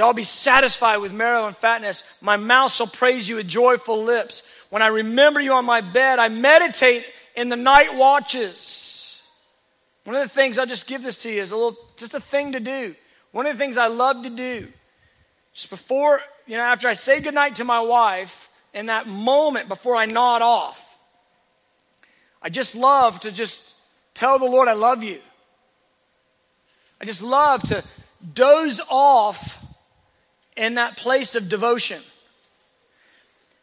[0.00, 2.04] I'll be satisfied with marrow and fatness.
[2.20, 4.42] My mouth shall praise you with joyful lips.
[4.70, 7.04] When I remember you on my bed, I meditate
[7.36, 9.20] in the night watches.
[10.04, 12.20] One of the things, I'll just give this to you, is a little, just a
[12.20, 12.94] thing to do.
[13.32, 14.68] One of the things I love to do,
[15.52, 19.96] just before, you know, after I say goodnight to my wife, in that moment before
[19.96, 20.98] I nod off,
[22.40, 23.74] I just love to just
[24.14, 25.20] tell the Lord I love you.
[27.00, 27.84] I just love to
[28.34, 29.58] doze off
[30.56, 32.00] in that place of devotion.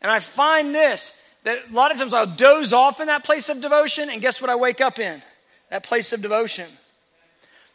[0.02, 1.14] And I find this
[1.44, 4.42] that a lot of times I'll doze off in that place of devotion, and guess
[4.42, 5.22] what I wake up in?
[5.70, 6.68] That place of devotion.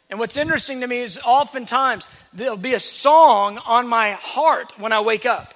[0.09, 4.91] And what's interesting to me is oftentimes there'll be a song on my heart when
[4.91, 5.55] I wake up,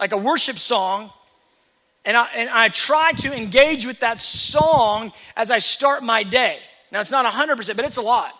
[0.00, 1.10] like a worship song.
[2.04, 6.58] And I, and I try to engage with that song as I start my day.
[6.90, 8.32] Now, it's not 100%, but it's a lot.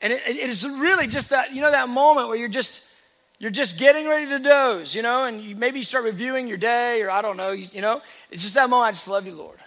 [0.00, 2.82] And it, it is really just that, you know, that moment where you're just,
[3.38, 6.58] you're just getting ready to doze, you know, and you maybe you start reviewing your
[6.58, 8.02] day, or I don't know, you, you know.
[8.30, 8.88] It's just that moment.
[8.88, 9.58] I just love you, Lord.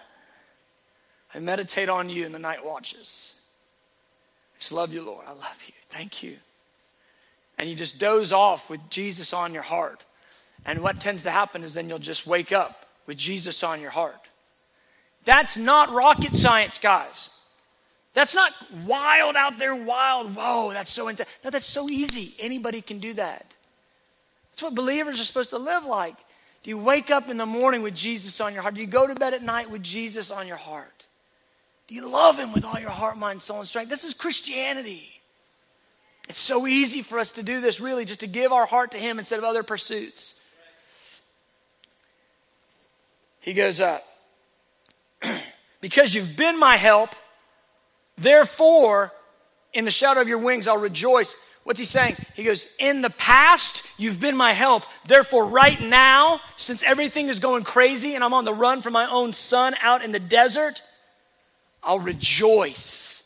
[1.34, 3.34] I meditate on you in the night watches.
[4.54, 5.24] I just love you, Lord.
[5.26, 5.74] I love you.
[5.88, 6.36] Thank you.
[7.58, 10.04] And you just doze off with Jesus on your heart.
[10.66, 13.90] And what tends to happen is then you'll just wake up with Jesus on your
[13.90, 14.28] heart.
[15.24, 17.30] That's not rocket science, guys.
[18.12, 18.52] That's not
[18.84, 20.34] wild out there, wild.
[20.34, 21.30] Whoa, that's so intense.
[21.42, 22.34] No, that's so easy.
[22.38, 23.54] Anybody can do that.
[24.52, 26.16] That's what believers are supposed to live like.
[26.62, 28.74] Do you wake up in the morning with Jesus on your heart?
[28.74, 31.06] Do you go to bed at night with Jesus on your heart?
[31.88, 33.88] Do you love Him with all your heart, mind, soul, and strength?
[33.88, 35.08] This is Christianity.
[36.28, 38.98] It's so easy for us to do this, really, just to give our heart to
[38.98, 40.34] Him instead of other pursuits.
[43.40, 44.04] He goes up.
[45.22, 45.38] Uh,
[45.80, 47.14] because you've been my help,
[48.16, 49.12] therefore,
[49.72, 51.34] in the shadow of your wings, I'll rejoice.
[51.64, 52.16] What's he saying?
[52.34, 54.84] He goes, In the past, you've been my help.
[55.06, 59.08] Therefore, right now, since everything is going crazy and I'm on the run from my
[59.08, 60.82] own son out in the desert,
[61.82, 63.22] I'll rejoice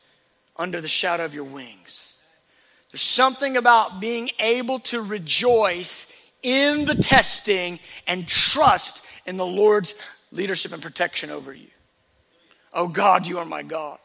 [0.57, 2.12] under the shadow of your wings.
[2.91, 6.07] There's something about being able to rejoice
[6.43, 9.95] in the testing and trust in the Lord's
[10.30, 11.68] leadership and protection over you.
[12.72, 13.99] Oh God, you are my God.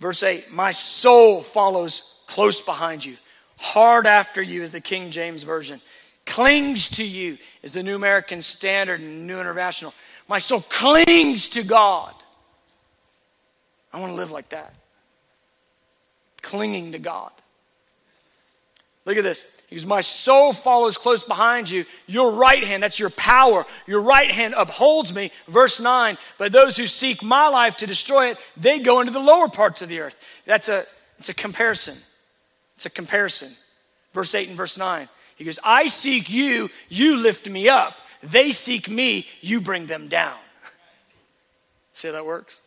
[0.00, 3.16] Verse 8 My soul follows close behind you.
[3.56, 5.80] Hard after you is the King James Version.
[6.26, 9.92] Clings to you is the New American Standard and New International.
[10.28, 12.14] My soul clings to God.
[13.92, 14.74] I want to live like that.
[16.42, 17.30] Clinging to God.
[19.04, 19.44] Look at this.
[19.74, 21.84] Goes, My soul follows close behind you.
[22.06, 23.64] Your right hand, that's your power.
[23.86, 25.30] Your right hand upholds me.
[25.48, 26.18] Verse 9.
[26.38, 29.82] But those who seek my life to destroy it, they go into the lower parts
[29.82, 30.22] of the earth.
[30.46, 30.86] That's a,
[31.18, 31.96] it's a comparison.
[32.76, 33.52] It's a comparison.
[34.12, 35.08] Verse 8 and verse 9.
[35.36, 37.96] He goes, I seek you, you lift me up.
[38.22, 40.38] They seek me, you bring them down.
[41.92, 42.60] See how that works?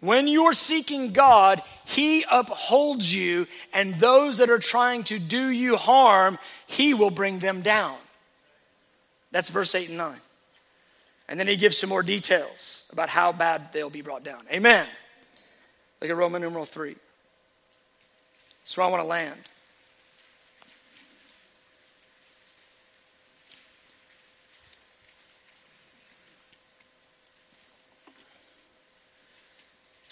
[0.00, 5.76] When you're seeking God, He upholds you, and those that are trying to do you
[5.76, 7.96] harm, He will bring them down.
[9.30, 10.16] That's verse 8 and 9.
[11.28, 14.42] And then He gives some more details about how bad they'll be brought down.
[14.50, 14.86] Amen.
[16.00, 16.96] Look at Roman numeral 3.
[18.62, 19.38] That's where I want to land.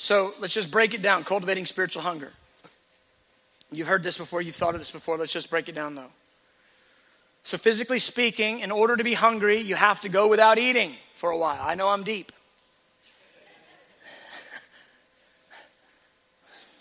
[0.00, 2.30] So let's just break it down cultivating spiritual hunger.
[3.72, 5.18] You've heard this before, you've thought of this before.
[5.18, 6.12] Let's just break it down though.
[7.42, 11.30] So, physically speaking, in order to be hungry, you have to go without eating for
[11.30, 11.60] a while.
[11.60, 12.30] I know I'm deep.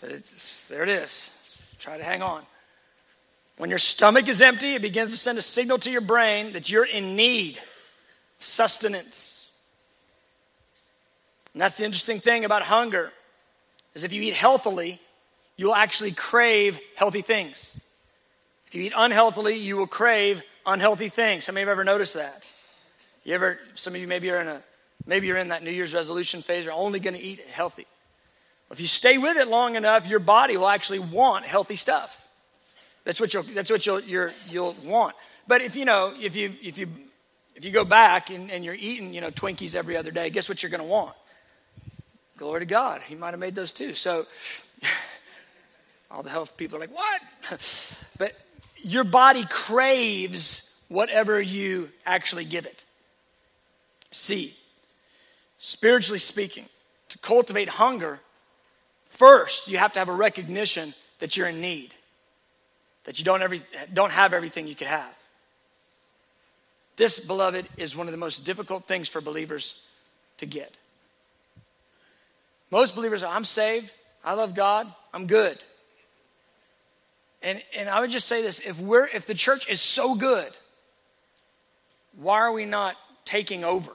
[0.00, 1.30] there it is.
[1.80, 2.42] Try to hang on.
[3.56, 6.70] When your stomach is empty, it begins to send a signal to your brain that
[6.70, 7.58] you're in need,
[8.38, 9.37] sustenance.
[11.58, 13.10] And that's the interesting thing about hunger
[13.92, 15.00] is if you eat healthily,
[15.56, 17.76] you'll actually crave healthy things.
[18.68, 21.48] If you eat unhealthily, you will crave unhealthy things.
[21.48, 22.46] How many ever noticed that?
[23.24, 24.62] You ever, some of you maybe are in a,
[25.04, 27.88] maybe you're in that New Year's resolution phase, you're only going to eat healthy.
[28.70, 32.24] If you stay with it long enough, your body will actually want healthy stuff.
[33.02, 35.16] That's what you'll, that's what you'll, you will want.
[35.48, 36.86] But if you know, if you, if you,
[37.56, 40.48] if you go back and, and you're eating, you know, Twinkies every other day, guess
[40.48, 41.16] what you're going to want?
[42.38, 43.02] Glory to God.
[43.02, 43.92] He might have made those too.
[43.94, 44.26] So
[46.10, 47.20] all the health people are like, what?
[48.18, 48.32] but
[48.76, 52.84] your body craves whatever you actually give it.
[54.12, 54.54] See,
[55.58, 56.66] spiritually speaking,
[57.10, 58.20] to cultivate hunger,
[59.06, 61.92] first you have to have a recognition that you're in need,
[63.04, 63.60] that you don't, every,
[63.92, 65.14] don't have everything you could have.
[66.96, 69.74] This, beloved, is one of the most difficult things for believers
[70.38, 70.76] to get.
[72.70, 73.92] Most believers are, I'm saved,
[74.24, 75.58] I love God, I'm good.
[77.42, 80.50] And, and I would just say this if, we're, if the church is so good,
[82.16, 83.92] why are we not taking over?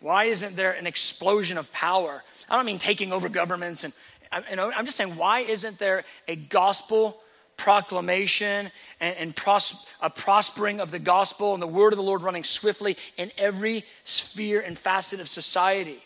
[0.00, 2.22] Why isn't there an explosion of power?
[2.48, 3.92] I don't mean taking over governments, and
[4.54, 7.20] know, I'm just saying, why isn't there a gospel
[7.56, 12.22] proclamation and, and pros, a prospering of the gospel and the word of the Lord
[12.22, 16.02] running swiftly in every sphere and facet of society?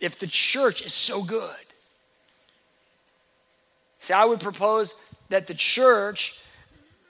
[0.00, 1.56] If the church is so good.
[3.98, 4.94] See, I would propose
[5.28, 6.38] that the church,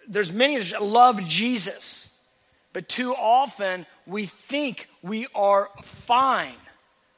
[0.08, 2.16] there's many that love Jesus,
[2.72, 6.54] but too often we think we are fine.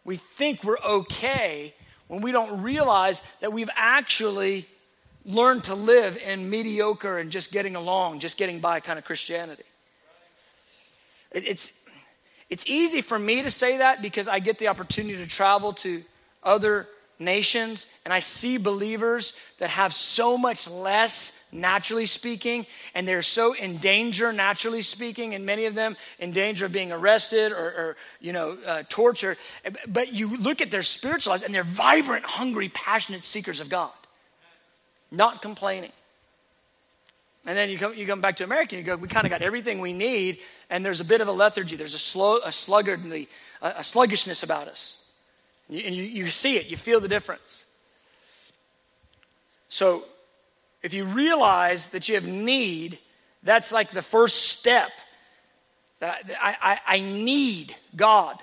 [0.05, 1.75] We think we're okay
[2.09, 4.67] when we don't realize that we've actually
[5.25, 9.65] learned to live in mediocre and just getting along, just getting by kind of Christianity.
[11.33, 11.73] It's,
[12.51, 16.03] it's easy for me to say that because I get the opportunity to travel to
[16.43, 16.89] other
[17.21, 23.53] nations and I see believers that have so much less, naturally speaking, and they're so
[23.53, 27.97] in danger, naturally speaking, and many of them in danger of being arrested or, or
[28.21, 29.39] you know, uh, tortured.
[29.87, 33.93] But you look at their spiritual lives and they're vibrant, hungry, passionate seekers of God,
[35.13, 35.93] not complaining.
[37.47, 39.31] And then you come, you come back to America and you go, we kind of
[39.31, 41.77] got everything we need, and there's a bit of a lethargy.
[41.77, 43.29] There's a, slow, a, sluggardly,
[43.63, 44.99] a, sluggishness about us.
[45.69, 47.65] And you, you see it, you feel the difference.
[49.69, 50.05] So,
[50.83, 52.99] if you realize that you have need,
[53.43, 54.91] that's like the first step.
[56.01, 58.39] That I, I, I need God.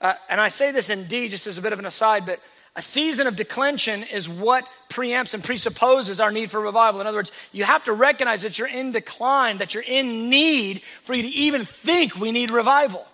[0.00, 2.40] Uh, and I say this indeed just as a bit of an aside, but
[2.76, 7.00] a season of declension is what preempts and presupposes our need for revival.
[7.00, 10.82] In other words, you have to recognize that you're in decline, that you're in need
[11.04, 13.06] for you to even think we need revival.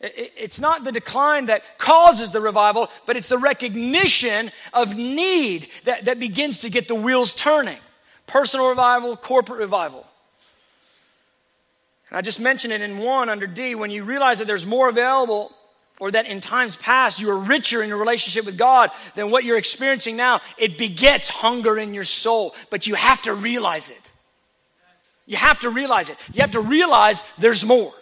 [0.00, 6.04] It's not the decline that causes the revival, but it's the recognition of need that,
[6.06, 7.78] that begins to get the wheels turning.
[8.26, 10.06] Personal revival, corporate revival.
[12.10, 15.52] I just mentioned it in one under D when you realize that there's more available
[16.00, 19.44] or that in times past you were richer in your relationship with God than what
[19.44, 22.54] you're experiencing now, it begets hunger in your soul.
[22.70, 24.12] But you have to realize it.
[25.26, 26.16] You have to realize it.
[26.32, 27.92] You have to realize there's more.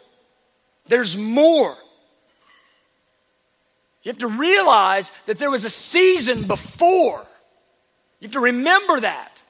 [0.87, 1.77] There's more.
[4.03, 7.27] You have to realize that there was a season before.
[8.21, 9.43] You have to remember that.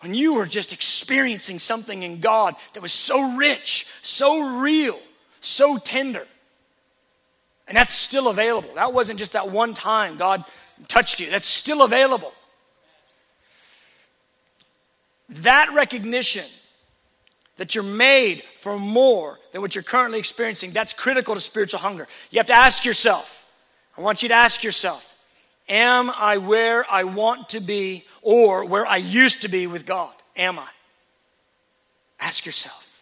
[0.00, 4.98] When you were just experiencing something in God that was so rich, so real,
[5.40, 6.26] so tender.
[7.66, 8.74] And that's still available.
[8.74, 10.44] That wasn't just that one time God
[10.88, 12.32] touched you, that's still available.
[15.28, 16.44] That recognition
[17.56, 22.06] that you're made for more than what you're currently experiencing, that's critical to spiritual hunger.
[22.30, 23.46] You have to ask yourself,
[23.96, 25.14] I want you to ask yourself,
[25.68, 30.12] am I where I want to be or where I used to be with God?
[30.36, 30.68] Am I?
[32.18, 33.00] Ask yourself.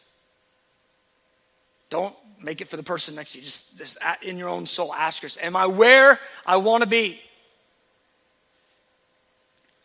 [1.88, 3.44] Don't make it for the person next to you.
[3.44, 7.20] Just, just in your own soul, ask yourself, am I where I want to be?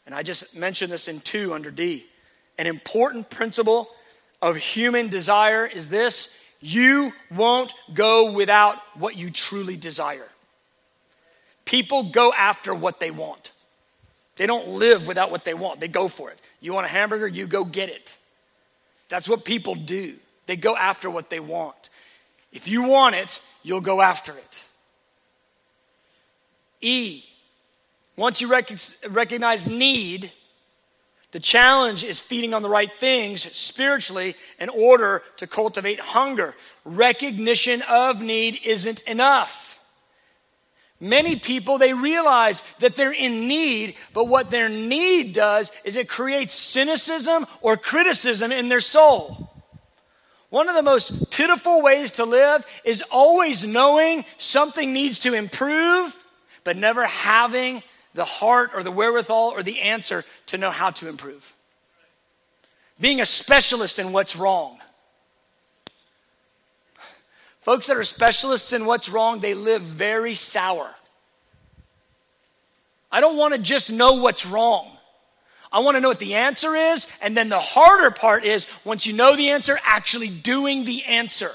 [0.05, 2.05] And I just mentioned this in two under D.
[2.57, 3.89] An important principle
[4.41, 10.27] of human desire is this you won't go without what you truly desire.
[11.65, 13.51] People go after what they want.
[14.37, 16.39] They don't live without what they want, they go for it.
[16.61, 18.17] You want a hamburger, you go get it.
[19.09, 20.15] That's what people do.
[20.45, 21.89] They go after what they want.
[22.57, 24.63] If you want it, you'll go after it.
[26.81, 27.23] E,
[28.15, 28.71] once you rec-
[29.09, 30.31] recognize need,
[31.31, 36.55] The challenge is feeding on the right things spiritually in order to cultivate hunger.
[36.85, 39.79] Recognition of need isn't enough.
[40.99, 46.09] Many people, they realize that they're in need, but what their need does is it
[46.09, 49.53] creates cynicism or criticism in their soul.
[50.57, 56.17] One of the most pitiful ways to live is always knowing something needs to improve,
[56.63, 57.83] but never having
[58.15, 61.55] the heart or the wherewithal or the answer to know how to improve.
[62.99, 64.79] Being a specialist in what's wrong.
[67.59, 70.89] Folks that are specialists in what's wrong, they live very sour.
[73.11, 74.96] I don't want to just know what's wrong.
[75.71, 77.07] I want to know what the answer is.
[77.21, 81.51] And then the harder part is once you know the answer, actually doing the answer,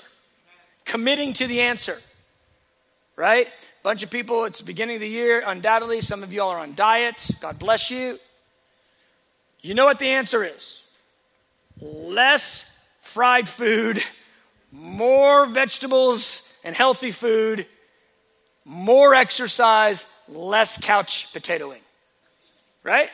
[0.85, 1.99] committing to the answer.
[3.17, 3.49] Right?
[3.83, 6.01] Bunch of people, it's the beginning of the year, undoubtedly.
[6.01, 7.33] Some of y'all are on diets.
[7.41, 8.19] God bless you.
[9.61, 10.83] You know what the answer is
[11.81, 12.67] less
[12.99, 14.03] fried food,
[14.71, 17.67] more vegetables and healthy food,
[18.65, 21.81] more exercise, less couch potatoing.
[22.83, 23.11] Right?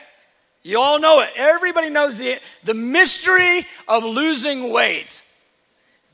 [0.63, 1.29] You all know it.
[1.35, 5.23] Everybody knows the, the mystery of losing weight.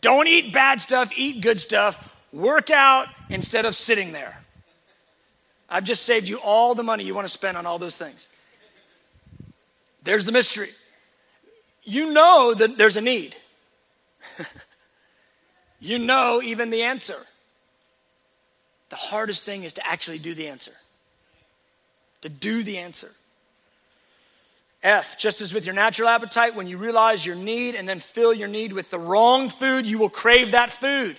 [0.01, 2.11] Don't eat bad stuff, eat good stuff.
[2.31, 4.37] Work out instead of sitting there.
[5.67, 8.27] I've just saved you all the money you want to spend on all those things.
[10.03, 10.69] There's the mystery.
[11.83, 13.35] You know that there's a need.
[15.79, 17.17] you know even the answer.
[18.89, 20.71] The hardest thing is to actually do the answer,
[22.21, 23.11] to do the answer.
[24.85, 28.33] F, just as with your natural appetite, when you realize your need and then fill
[28.33, 31.17] your need with the wrong food, you will crave that food.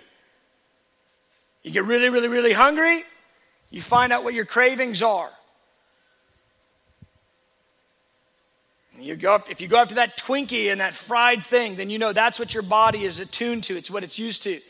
[1.64, 3.04] You get really, really, really hungry,
[3.70, 5.30] you find out what your cravings are.
[9.00, 12.12] You go if you go after that Twinkie and that fried thing, then you know
[12.12, 13.76] that's what your body is attuned to.
[13.76, 14.60] It's what it's used to.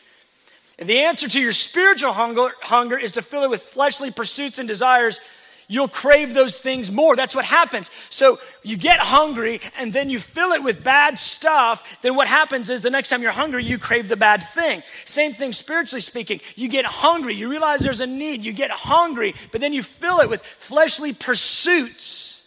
[0.78, 4.59] And the answer to your spiritual hunger, hunger is to fill it with fleshly pursuits
[4.59, 5.20] and desires
[5.68, 7.16] you'll crave those things more.
[7.16, 7.90] That's what happens.
[8.10, 11.98] So you get hungry and then you fill it with bad stuff.
[12.02, 14.82] Then what happens is the next time you're hungry, you crave the bad thing.
[15.04, 16.40] Same thing spiritually speaking.
[16.54, 17.34] You get hungry.
[17.34, 18.44] You realize there's a need.
[18.44, 22.42] You get hungry, but then you fill it with fleshly pursuits,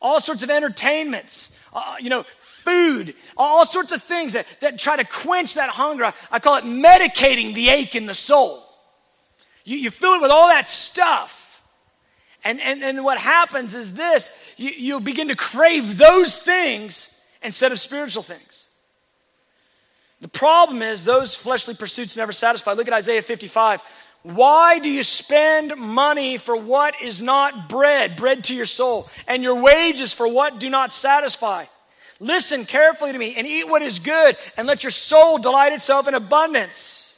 [0.00, 4.96] all sorts of entertainments, uh, you know, food, all sorts of things that, that try
[4.96, 6.12] to quench that hunger.
[6.30, 8.62] I call it medicating the ache in the soul.
[9.64, 11.45] You, you fill it with all that stuff
[12.46, 17.72] and, and, and what happens is this you, you begin to crave those things instead
[17.72, 18.68] of spiritual things.
[20.20, 22.72] The problem is those fleshly pursuits never satisfy.
[22.72, 23.82] Look at Isaiah 55.
[24.22, 29.42] Why do you spend money for what is not bread, bread to your soul, and
[29.42, 31.66] your wages for what do not satisfy?
[32.20, 36.06] Listen carefully to me and eat what is good, and let your soul delight itself
[36.06, 37.12] in abundance.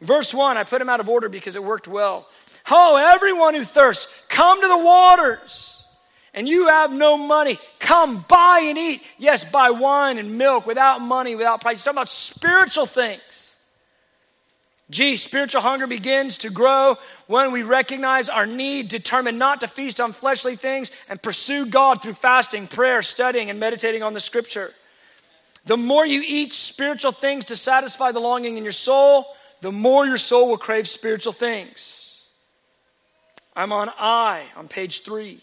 [0.00, 2.26] Verse 1, I put them out of order because it worked well.
[2.70, 5.86] Oh, everyone who thirsts, come to the waters.
[6.34, 9.02] And you have no money, come buy and eat.
[9.18, 11.78] Yes, buy wine and milk without money, without price.
[11.78, 13.56] He's talking about spiritual things.
[14.88, 16.96] Gee, spiritual hunger begins to grow
[17.26, 22.02] when we recognize our need, determine not to feast on fleshly things, and pursue God
[22.02, 24.72] through fasting, prayer, studying, and meditating on the scripture.
[25.64, 29.26] The more you eat spiritual things to satisfy the longing in your soul,
[29.60, 32.01] the more your soul will crave spiritual things.
[33.54, 35.40] I'm on I on page three.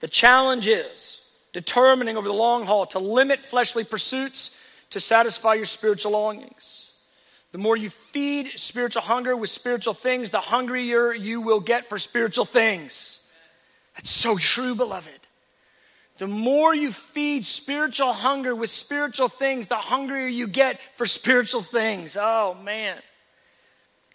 [0.00, 1.20] The challenge is
[1.52, 4.50] determining over the long haul to limit fleshly pursuits
[4.90, 6.92] to satisfy your spiritual longings.
[7.52, 11.96] The more you feed spiritual hunger with spiritual things, the hungrier you will get for
[11.96, 13.20] spiritual things.
[13.94, 15.25] That's so true, beloved.
[16.18, 21.62] The more you feed spiritual hunger with spiritual things, the hungrier you get for spiritual
[21.62, 22.16] things.
[22.18, 22.96] Oh, man.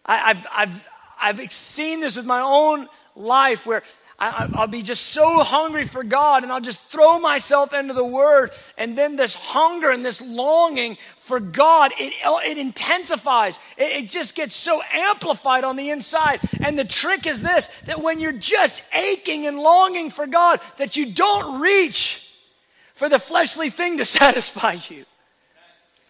[0.06, 0.88] I, have I've,
[1.22, 3.84] I've seen this with my own life where
[4.22, 8.06] I, will be just so hungry for God and I'll just throw myself into the
[8.06, 8.52] Word.
[8.78, 13.58] And then this hunger and this longing for God, it, it intensifies.
[13.78, 16.40] It, it just gets so amplified on the inside.
[16.60, 20.96] And the trick is this that when you're just aching and longing for God, that
[20.96, 22.32] you don't reach
[22.94, 25.06] for the fleshly thing to satisfy you.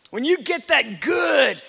[0.10, 1.62] When you get that good,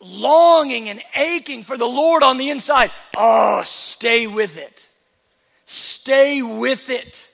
[0.00, 4.88] longing and aching for the Lord on the inside, oh, stay with it.
[5.66, 7.30] Stay with it.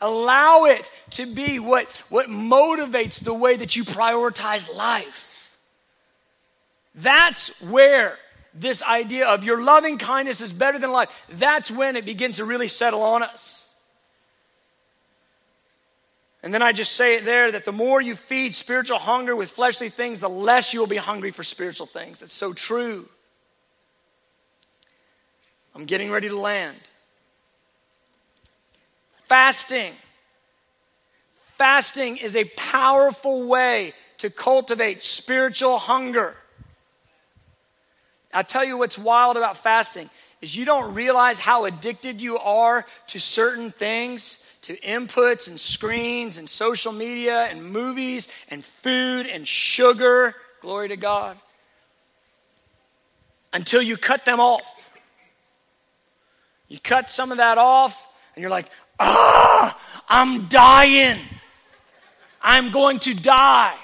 [0.00, 5.56] Allow it to be what, what motivates the way that you prioritize life.
[6.94, 8.18] That's where
[8.54, 12.44] this idea of your loving kindness is better than life, that's when it begins to
[12.44, 13.68] really settle on us.
[16.42, 19.50] And then I just say it there that the more you feed spiritual hunger with
[19.50, 22.20] fleshly things, the less you will be hungry for spiritual things.
[22.20, 23.08] That's so true.
[25.74, 26.78] I'm getting ready to land.
[29.30, 29.94] Fasting.
[31.56, 36.34] Fasting is a powerful way to cultivate spiritual hunger.
[38.34, 40.10] I'll tell you what's wild about fasting
[40.40, 46.36] is you don't realize how addicted you are to certain things, to inputs and screens
[46.36, 50.34] and social media and movies and food and sugar.
[50.60, 51.36] Glory to God.
[53.52, 54.90] Until you cut them off.
[56.66, 58.04] You cut some of that off,
[58.34, 58.66] and you're like,
[59.00, 59.76] ah,
[60.08, 61.18] I'm dying.
[62.40, 63.76] I'm going to die.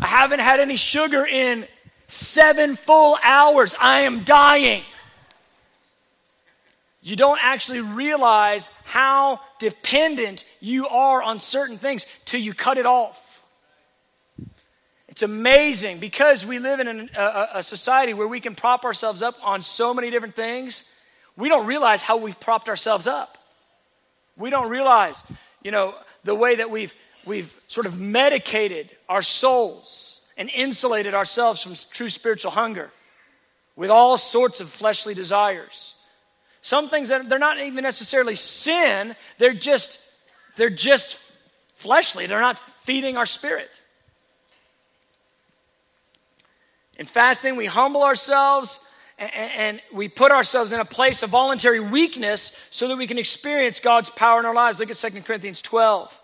[0.00, 1.66] I haven't had any sugar in
[2.06, 3.74] seven full hours.
[3.80, 4.82] I am dying.
[7.00, 12.86] You don't actually realize how dependent you are on certain things till you cut it
[12.86, 13.42] off.
[15.08, 19.36] It's amazing because we live in a, a, society where we can prop ourselves up
[19.42, 20.84] on so many different things.
[21.36, 23.37] We don't realize how we've propped ourselves up.
[24.38, 25.22] We don't realize,
[25.62, 26.94] you know, the way that we've,
[27.26, 32.90] we've sort of medicated our souls and insulated ourselves from true spiritual hunger
[33.76, 35.94] with all sorts of fleshly desires.
[36.62, 40.00] Some things that they're not even necessarily sin, they're just
[40.56, 41.18] they're just
[41.74, 42.26] fleshly.
[42.26, 43.80] They're not feeding our spirit.
[46.98, 48.80] In fasting, we humble ourselves
[49.18, 53.80] and, we put ourselves in a place of voluntary weakness so that we can experience
[53.80, 54.78] God's power in our lives.
[54.78, 56.20] Look at 2 Corinthians 12.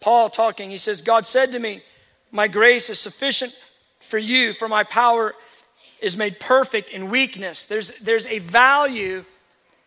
[0.00, 1.82] Paul talking, he says, God said to me,
[2.30, 3.56] My grace is sufficient
[4.00, 5.34] for you, for my power
[6.00, 7.66] is made perfect in weakness.
[7.66, 9.24] There's, there's a value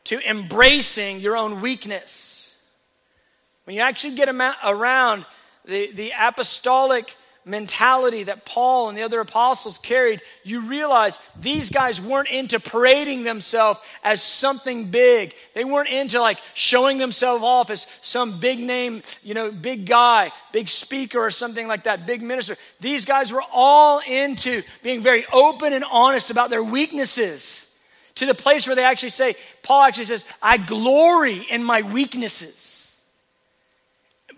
[0.06, 2.56] to embracing your own weakness.
[3.66, 5.26] When you actually get around
[5.66, 7.16] the, the apostolic
[7.46, 13.24] mentality that Paul and the other apostles carried, you realize these guys weren't into parading
[13.24, 15.36] themselves as something big.
[15.54, 20.32] They weren't into like showing themselves off as some big name, you know, big guy,
[20.52, 22.58] big speaker or something like that, big minister.
[22.80, 27.72] These guys were all into being very open and honest about their weaknesses
[28.16, 32.85] to the place where they actually say, Paul actually says, I glory in my weaknesses.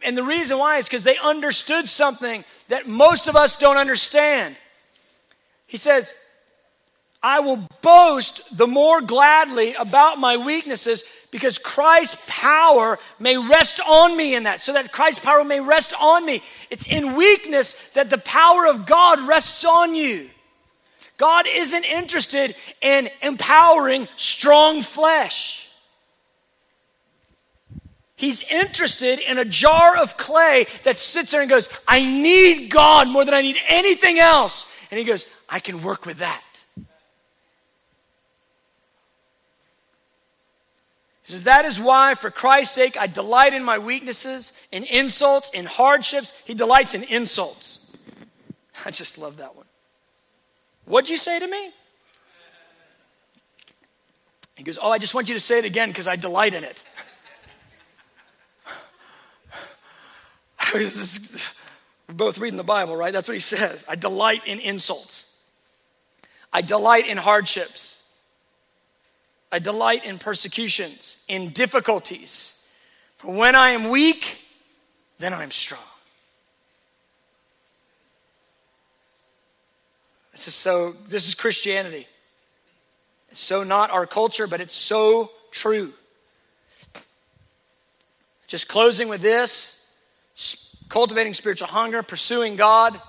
[0.03, 4.55] And the reason why is because they understood something that most of us don't understand.
[5.65, 6.13] He says,
[7.21, 14.15] I will boast the more gladly about my weaknesses because Christ's power may rest on
[14.15, 16.41] me in that, so that Christ's power may rest on me.
[16.69, 20.29] It's in weakness that the power of God rests on you.
[21.17, 25.66] God isn't interested in empowering strong flesh.
[28.17, 33.07] He's interested in a jar of clay that sits there and goes, I need God
[33.07, 34.65] more than I need anything else.
[34.89, 36.41] And he goes, I can work with that.
[36.75, 36.83] He
[41.33, 45.65] says, That is why, for Christ's sake, I delight in my weaknesses, in insults, in
[45.65, 46.33] hardships.
[46.43, 47.81] He delights in insults.
[48.85, 49.67] I just love that one.
[50.85, 51.69] What'd you say to me?
[54.55, 56.63] He goes, Oh, I just want you to say it again because I delight in
[56.63, 56.83] it.
[62.07, 63.11] We're both reading the Bible, right?
[63.11, 63.85] That's what he says.
[63.87, 65.25] I delight in insults.
[66.53, 68.01] I delight in hardships.
[69.51, 72.53] I delight in persecutions, in difficulties.
[73.17, 74.39] For when I am weak,
[75.19, 75.81] then I am strong.
[80.31, 82.07] This is so, this is Christianity.
[83.29, 85.93] It's so not our culture, but it's so true.
[88.47, 89.76] Just closing with this
[90.89, 92.99] cultivating spiritual hunger, pursuing God,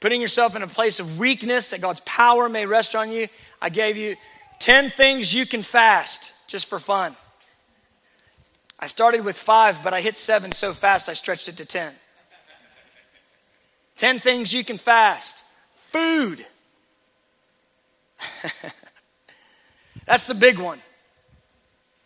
[0.00, 3.28] putting yourself in a place of weakness that God's power may rest on you.
[3.60, 4.16] I gave you
[4.58, 7.16] 10 things you can fast just for fun.
[8.78, 11.92] I started with five, but I hit seven so fast I stretched it to 10.
[13.96, 15.44] 10 things you can fast.
[15.90, 16.44] Food.
[20.04, 20.80] That's the big one.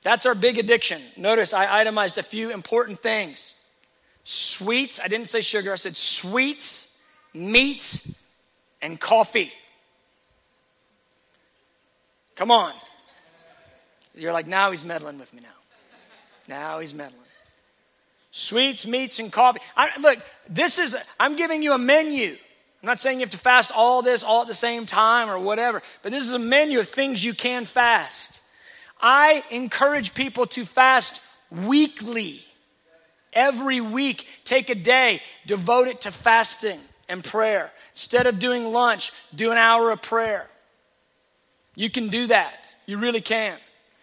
[0.03, 1.01] That's our big addiction.
[1.17, 3.56] Notice I itemized a few important things
[4.29, 4.99] sweets.
[5.03, 6.93] I didn't say sugar, I said sweets,
[7.33, 8.11] meats,
[8.83, 9.53] and coffee.
[12.35, 12.73] Come on.
[14.17, 15.49] You're like, now he's meddling with me now.
[16.49, 17.21] Now he's meddling.
[18.33, 19.61] Sweets, meats, and coffee.
[19.77, 20.19] I, look,
[20.49, 22.37] this is, I'm giving you a menu.
[22.83, 25.39] I'm not saying you have to fast all this all at the same time or
[25.39, 28.41] whatever, but this is a menu of things you can fast.
[29.01, 31.21] I encourage people to fast
[31.51, 32.43] weekly.
[33.37, 37.71] Every week, take a day, devote it to fasting and prayer.
[37.93, 40.47] Instead of doing lunch, do an hour of prayer.
[41.75, 42.67] You can do that.
[42.87, 43.59] You really can.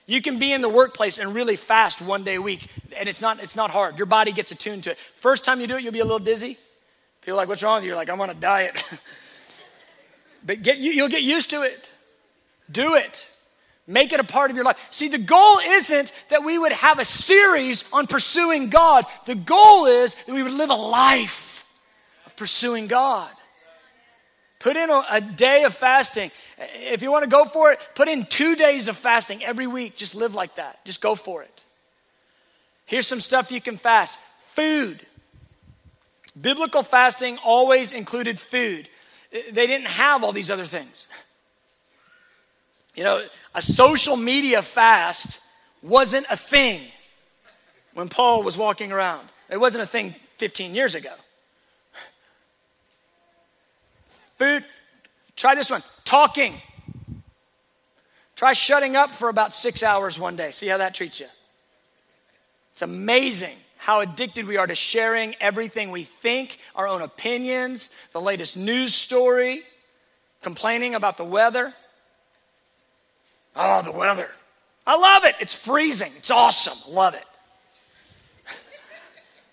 [0.05, 3.21] You can be in the workplace and really fast one day a week, and it's
[3.21, 3.97] not, it's not hard.
[3.97, 4.99] Your body gets attuned to it.
[5.15, 6.57] First time you do it, you'll be a little dizzy.
[7.21, 7.89] People are like, what's wrong with you?
[7.89, 8.83] You're like, I'm on a diet.
[10.45, 11.91] but get, you'll get used to it.
[12.69, 13.25] Do it.
[13.85, 14.79] Make it a part of your life.
[14.89, 19.05] See, the goal isn't that we would have a series on pursuing God.
[19.25, 21.65] The goal is that we would live a life
[22.25, 23.29] of pursuing God.
[24.59, 26.31] Put in a, a, day of fasting.
[26.57, 29.97] If you want to go for it, put in two days of fasting every week.
[29.97, 30.83] Just live like that.
[30.85, 31.63] Just go for it.
[32.85, 35.05] Here's some stuff you can fast food.
[36.39, 38.87] Biblical fasting always included food,
[39.31, 41.07] they didn't have all these other things.
[42.95, 43.25] You know,
[43.55, 45.39] a social media fast
[45.81, 46.87] wasn't a thing
[47.93, 49.27] when Paul was walking around.
[49.49, 51.13] It wasn't a thing 15 years ago.
[54.37, 54.65] Food,
[55.35, 56.61] try this one talking.
[58.35, 60.51] Try shutting up for about six hours one day.
[60.51, 61.27] See how that treats you.
[62.71, 68.21] It's amazing how addicted we are to sharing everything we think, our own opinions, the
[68.21, 69.63] latest news story,
[70.41, 71.73] complaining about the weather.
[73.55, 74.29] Oh, the weather.
[74.85, 75.35] I love it.
[75.39, 76.11] It's freezing.
[76.17, 76.77] It's awesome.
[76.93, 77.25] Love it.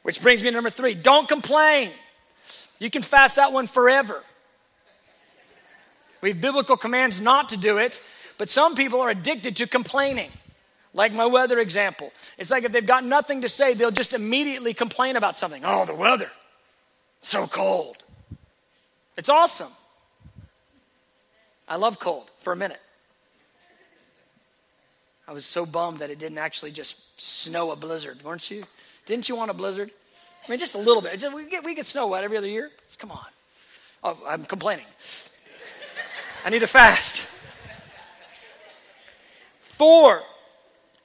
[0.02, 1.90] Which brings me to number three don't complain.
[2.78, 4.22] You can fast that one forever.
[6.22, 8.00] We have biblical commands not to do it,
[8.38, 10.30] but some people are addicted to complaining.
[10.92, 12.12] Like my weather example.
[12.36, 15.62] It's like if they've got nothing to say, they'll just immediately complain about something.
[15.64, 16.30] Oh, the weather.
[17.20, 17.98] So cold.
[19.16, 19.70] It's awesome.
[21.68, 22.80] I love cold for a minute.
[25.30, 28.64] I was so bummed that it didn't actually just snow a blizzard, weren't you?
[29.06, 29.92] Didn't you want a blizzard?
[30.44, 31.16] I mean, just a little bit.
[31.20, 32.68] Just, we, get, we get snow, what, every other year?
[32.98, 33.26] Come on.
[34.02, 34.86] Oh, I'm complaining.
[36.44, 37.28] I need to fast.
[39.60, 40.20] Four,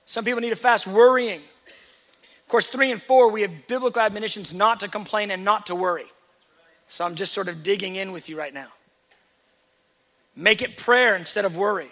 [0.05, 1.41] some people need to fast worrying.
[1.67, 5.75] Of course, three and four, we have biblical admonitions not to complain and not to
[5.75, 6.07] worry.
[6.87, 8.69] So I'm just sort of digging in with you right now.
[10.35, 11.91] Make it prayer instead of worry.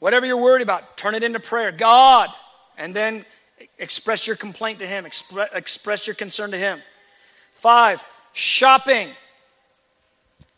[0.00, 1.70] Whatever you're worried about, turn it into prayer.
[1.70, 2.30] God,
[2.76, 3.24] and then
[3.78, 6.80] express your complaint to Him, express, express your concern to Him.
[7.54, 9.10] Five, shopping.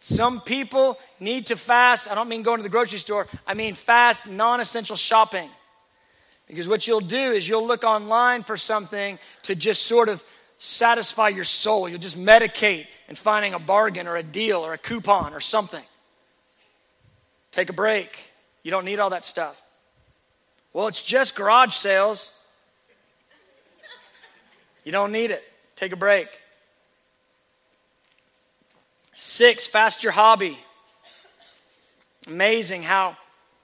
[0.01, 2.11] Some people need to fast.
[2.11, 5.51] I don't mean going to the grocery store, I mean fast non essential shopping.
[6.49, 10.23] Because what you'll do is you'll look online for something to just sort of
[10.59, 11.89] satisfy your soul.
[11.89, 15.83] You'll just medicate in finding a bargain or a deal or a coupon or something.
[17.53, 18.32] Take a break.
[18.63, 19.63] You don't need all that stuff.
[20.73, 22.33] Well, it's just garage sales.
[24.85, 25.43] You don't need it.
[25.77, 26.29] Take a break.
[29.19, 30.59] Six, fast your hobby.
[32.27, 33.17] Amazing how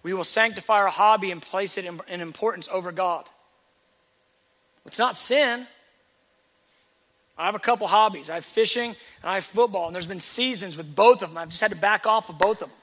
[0.03, 3.25] we will sanctify our hobby and place it in, in importance over God.
[4.87, 5.67] It's not sin.
[7.37, 8.31] I have a couple hobbies.
[8.31, 8.91] I have fishing
[9.23, 11.39] and I have football, and there's been seasons with both of them.
[11.39, 12.79] I've just had to back off of both of them.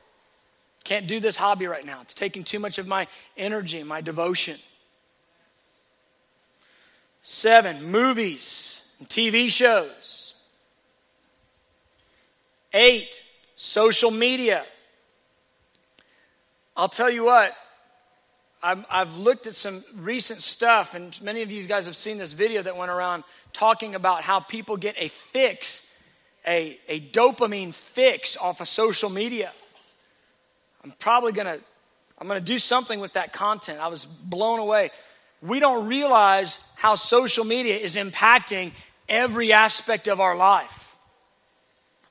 [0.85, 1.99] Can't do this hobby right now.
[2.01, 4.57] It's taking too much of my energy, my devotion.
[7.21, 10.35] Seven, movies and TV shows.
[12.71, 13.23] Eight,
[13.55, 14.63] social media.
[16.77, 17.55] I'll tell you what,
[18.61, 22.33] I've, I've, looked at some recent stuff, and many of you guys have seen this
[22.33, 23.23] video that went around
[23.53, 25.89] talking about how people get a fix,
[26.45, 29.51] a, a dopamine fix off of social media.
[30.85, 31.57] I'm probably gonna,
[32.17, 33.79] I'm gonna do something with that content.
[33.79, 34.91] I was blown away.
[35.41, 38.71] We don't realize how social media is impacting
[39.09, 40.85] every aspect of our life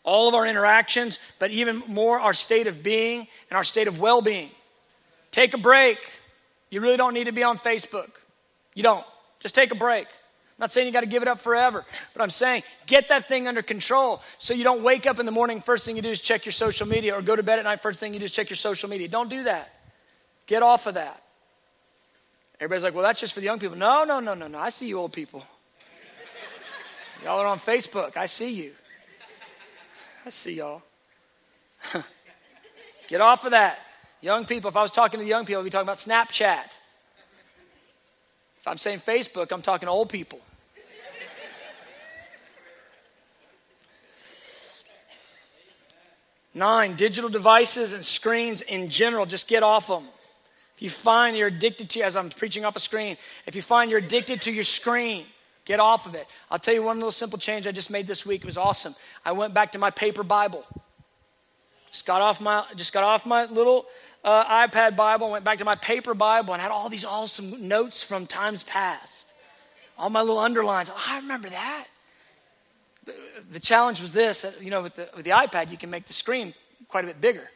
[0.04, 3.98] all of our interactions, but even more our state of being and our state of
[3.98, 4.50] well being.
[5.30, 5.98] Take a break.
[6.70, 8.10] You really don't need to be on Facebook.
[8.74, 9.04] You don't.
[9.40, 10.06] Just take a break.
[10.56, 13.26] I'm not saying you got to give it up forever, but I'm saying get that
[13.28, 16.10] thing under control so you don't wake up in the morning, first thing you do
[16.10, 18.26] is check your social media, or go to bed at night, first thing you do
[18.26, 19.08] is check your social media.
[19.08, 19.74] Don't do that.
[20.46, 21.22] Get off of that.
[22.60, 23.76] Everybody's like, well, that's just for the young people.
[23.76, 24.58] No, no, no, no, no.
[24.58, 25.42] I see you old people.
[27.24, 28.16] Y'all are on Facebook.
[28.16, 28.72] I see you.
[30.24, 30.82] I see y'all.
[33.08, 33.80] Get off of that.
[34.20, 36.76] Young people, if I was talking to the young people, I'd be talking about Snapchat.
[38.64, 40.40] If I'm saying Facebook, I'm talking to old people.
[46.54, 50.04] Nine, digital devices and screens in general, just get off them.
[50.76, 53.90] If you find you're addicted to, as I'm preaching off a screen, if you find
[53.90, 55.26] you're addicted to your screen,
[55.66, 56.26] get off of it.
[56.50, 58.40] I'll tell you one little simple change I just made this week.
[58.40, 58.94] It was awesome.
[59.26, 60.64] I went back to my paper Bible.
[61.94, 63.86] Just got off my, just got off my little
[64.24, 68.02] uh, iPad Bible, went back to my paper Bible, and had all these awesome notes
[68.02, 69.32] from times past.
[69.96, 70.90] All my little underlines.
[70.92, 71.86] Oh, I remember that
[73.52, 76.12] the challenge was this you know, with the, with the iPad, you can make the
[76.12, 76.52] screen
[76.88, 77.48] quite a bit bigger.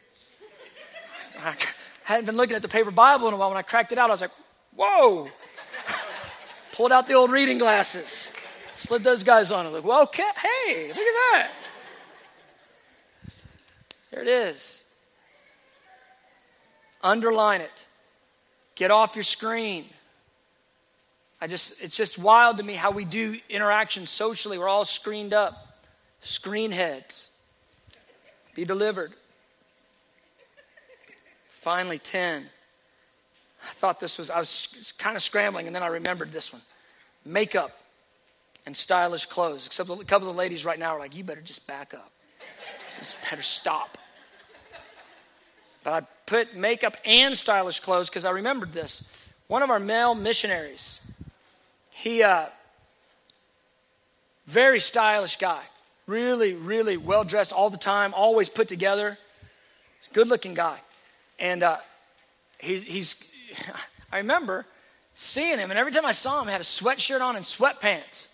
[1.43, 1.53] I
[2.03, 3.49] hadn't been looking at the paper Bible in a while.
[3.49, 4.31] When I cracked it out, I was like,
[4.73, 5.29] whoa.
[6.71, 8.31] Pulled out the old reading glasses,
[8.73, 9.65] slid those guys on.
[9.65, 11.49] and like, well, okay, hey, look at that.
[14.11, 14.83] There it is.
[17.01, 17.85] Underline it.
[18.75, 19.85] Get off your screen.
[21.41, 24.57] I just, it's just wild to me how we do interaction socially.
[24.57, 25.79] We're all screened up,
[26.21, 27.29] screen heads.
[28.55, 29.13] Be delivered.
[31.47, 32.45] Finally, 10.
[33.63, 36.61] I thought this was, I was kind of scrambling, and then I remembered this one
[37.25, 37.77] makeup
[38.65, 39.67] and stylish clothes.
[39.67, 42.11] Except a couple of the ladies right now are like, you better just back up.
[42.99, 43.97] You better stop.
[45.83, 49.03] But I put makeup and stylish clothes because I remembered this.
[49.47, 50.99] One of our male missionaries,
[51.89, 52.45] he, uh,
[54.45, 55.61] very stylish guy,
[56.07, 59.17] really, really well dressed all the time, always put together,
[60.13, 60.77] good looking guy.
[61.39, 61.77] And uh,
[62.59, 63.15] he, he's,
[64.11, 64.65] I remember
[65.13, 68.27] seeing him, and every time I saw him, he had a sweatshirt on and sweatpants.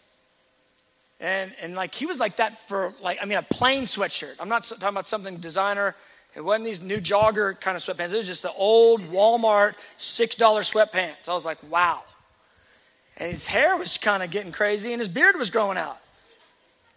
[1.20, 4.36] And, and like he was like that for like I mean a plain sweatshirt.
[4.40, 5.96] I'm not talking about something designer.
[6.36, 8.12] It wasn't these new jogger kind of sweatpants.
[8.12, 11.30] It was just the old Walmart six dollar sweatpants.
[11.30, 12.04] I was like, wow.
[13.18, 15.98] And his hair was kind of getting crazy and his beard was growing out.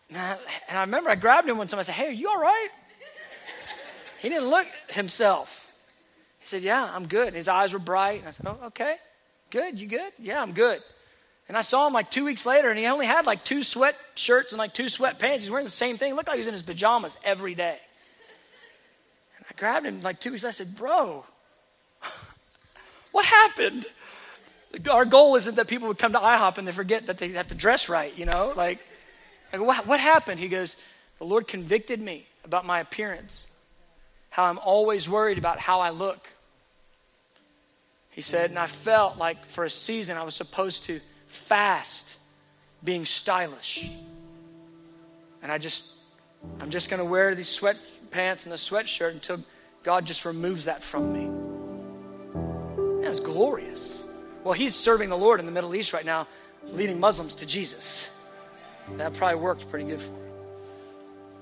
[0.08, 0.36] And I,
[0.68, 1.78] and I remember I grabbed him one time.
[1.78, 2.68] I said, Hey, are you all right?
[4.18, 5.70] He didn't look himself.
[6.40, 7.28] He said, Yeah, I'm good.
[7.28, 8.20] And his eyes were bright.
[8.20, 8.96] And I said, Oh, okay.
[9.50, 9.80] Good.
[9.80, 10.12] You good?
[10.18, 10.80] Yeah, I'm good.
[11.48, 13.96] And I saw him like two weeks later, and he only had like two sweat
[14.14, 15.34] shirts and like two sweatpants.
[15.40, 16.12] He's wearing the same thing.
[16.12, 17.78] It looked like he was in his pajamas every day.
[19.48, 20.44] I grabbed him like two weeks.
[20.44, 21.24] I said, Bro,
[23.12, 23.86] what happened?
[24.90, 27.48] our goal isn't that people would come to IHOP and they forget that they have
[27.48, 28.52] to dress right, you know?
[28.54, 28.80] Like,
[29.52, 30.38] like what, what happened?
[30.38, 30.76] He goes,
[31.18, 33.46] The Lord convicted me about my appearance,
[34.30, 36.28] how I'm always worried about how I look.
[38.10, 42.16] He said, and I felt like for a season I was supposed to fast
[42.82, 43.88] being stylish.
[45.40, 45.84] And I just,
[46.60, 47.48] I'm just going to wear these
[48.08, 49.40] sweatpants and the sweatshirt until
[49.82, 53.02] God just removes that from me.
[53.02, 54.02] That's glorious.
[54.44, 56.26] Well, he's serving the Lord in the Middle East right now,
[56.64, 58.12] leading Muslims to Jesus.
[58.96, 60.32] That probably worked pretty good for him.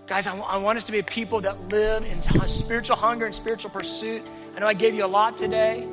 [0.07, 3.27] Guys, I, w- I want us to be a people that live in spiritual hunger
[3.27, 4.23] and spiritual pursuit.
[4.55, 5.87] I know I gave you a lot today.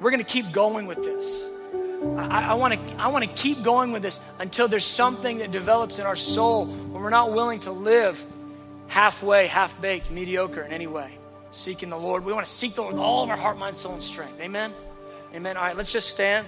[0.00, 1.48] We're going to keep going with this.
[2.16, 5.98] I want to I want to keep going with this until there's something that develops
[5.98, 8.24] in our soul when we're not willing to live
[8.90, 11.16] halfway, half baked, mediocre in any way.
[11.52, 12.24] Seeking the Lord.
[12.24, 14.40] We want to seek the Lord with all of our heart, mind, soul, and strength.
[14.40, 14.74] Amen.
[15.34, 15.56] Amen.
[15.56, 16.46] All right, let's just stand.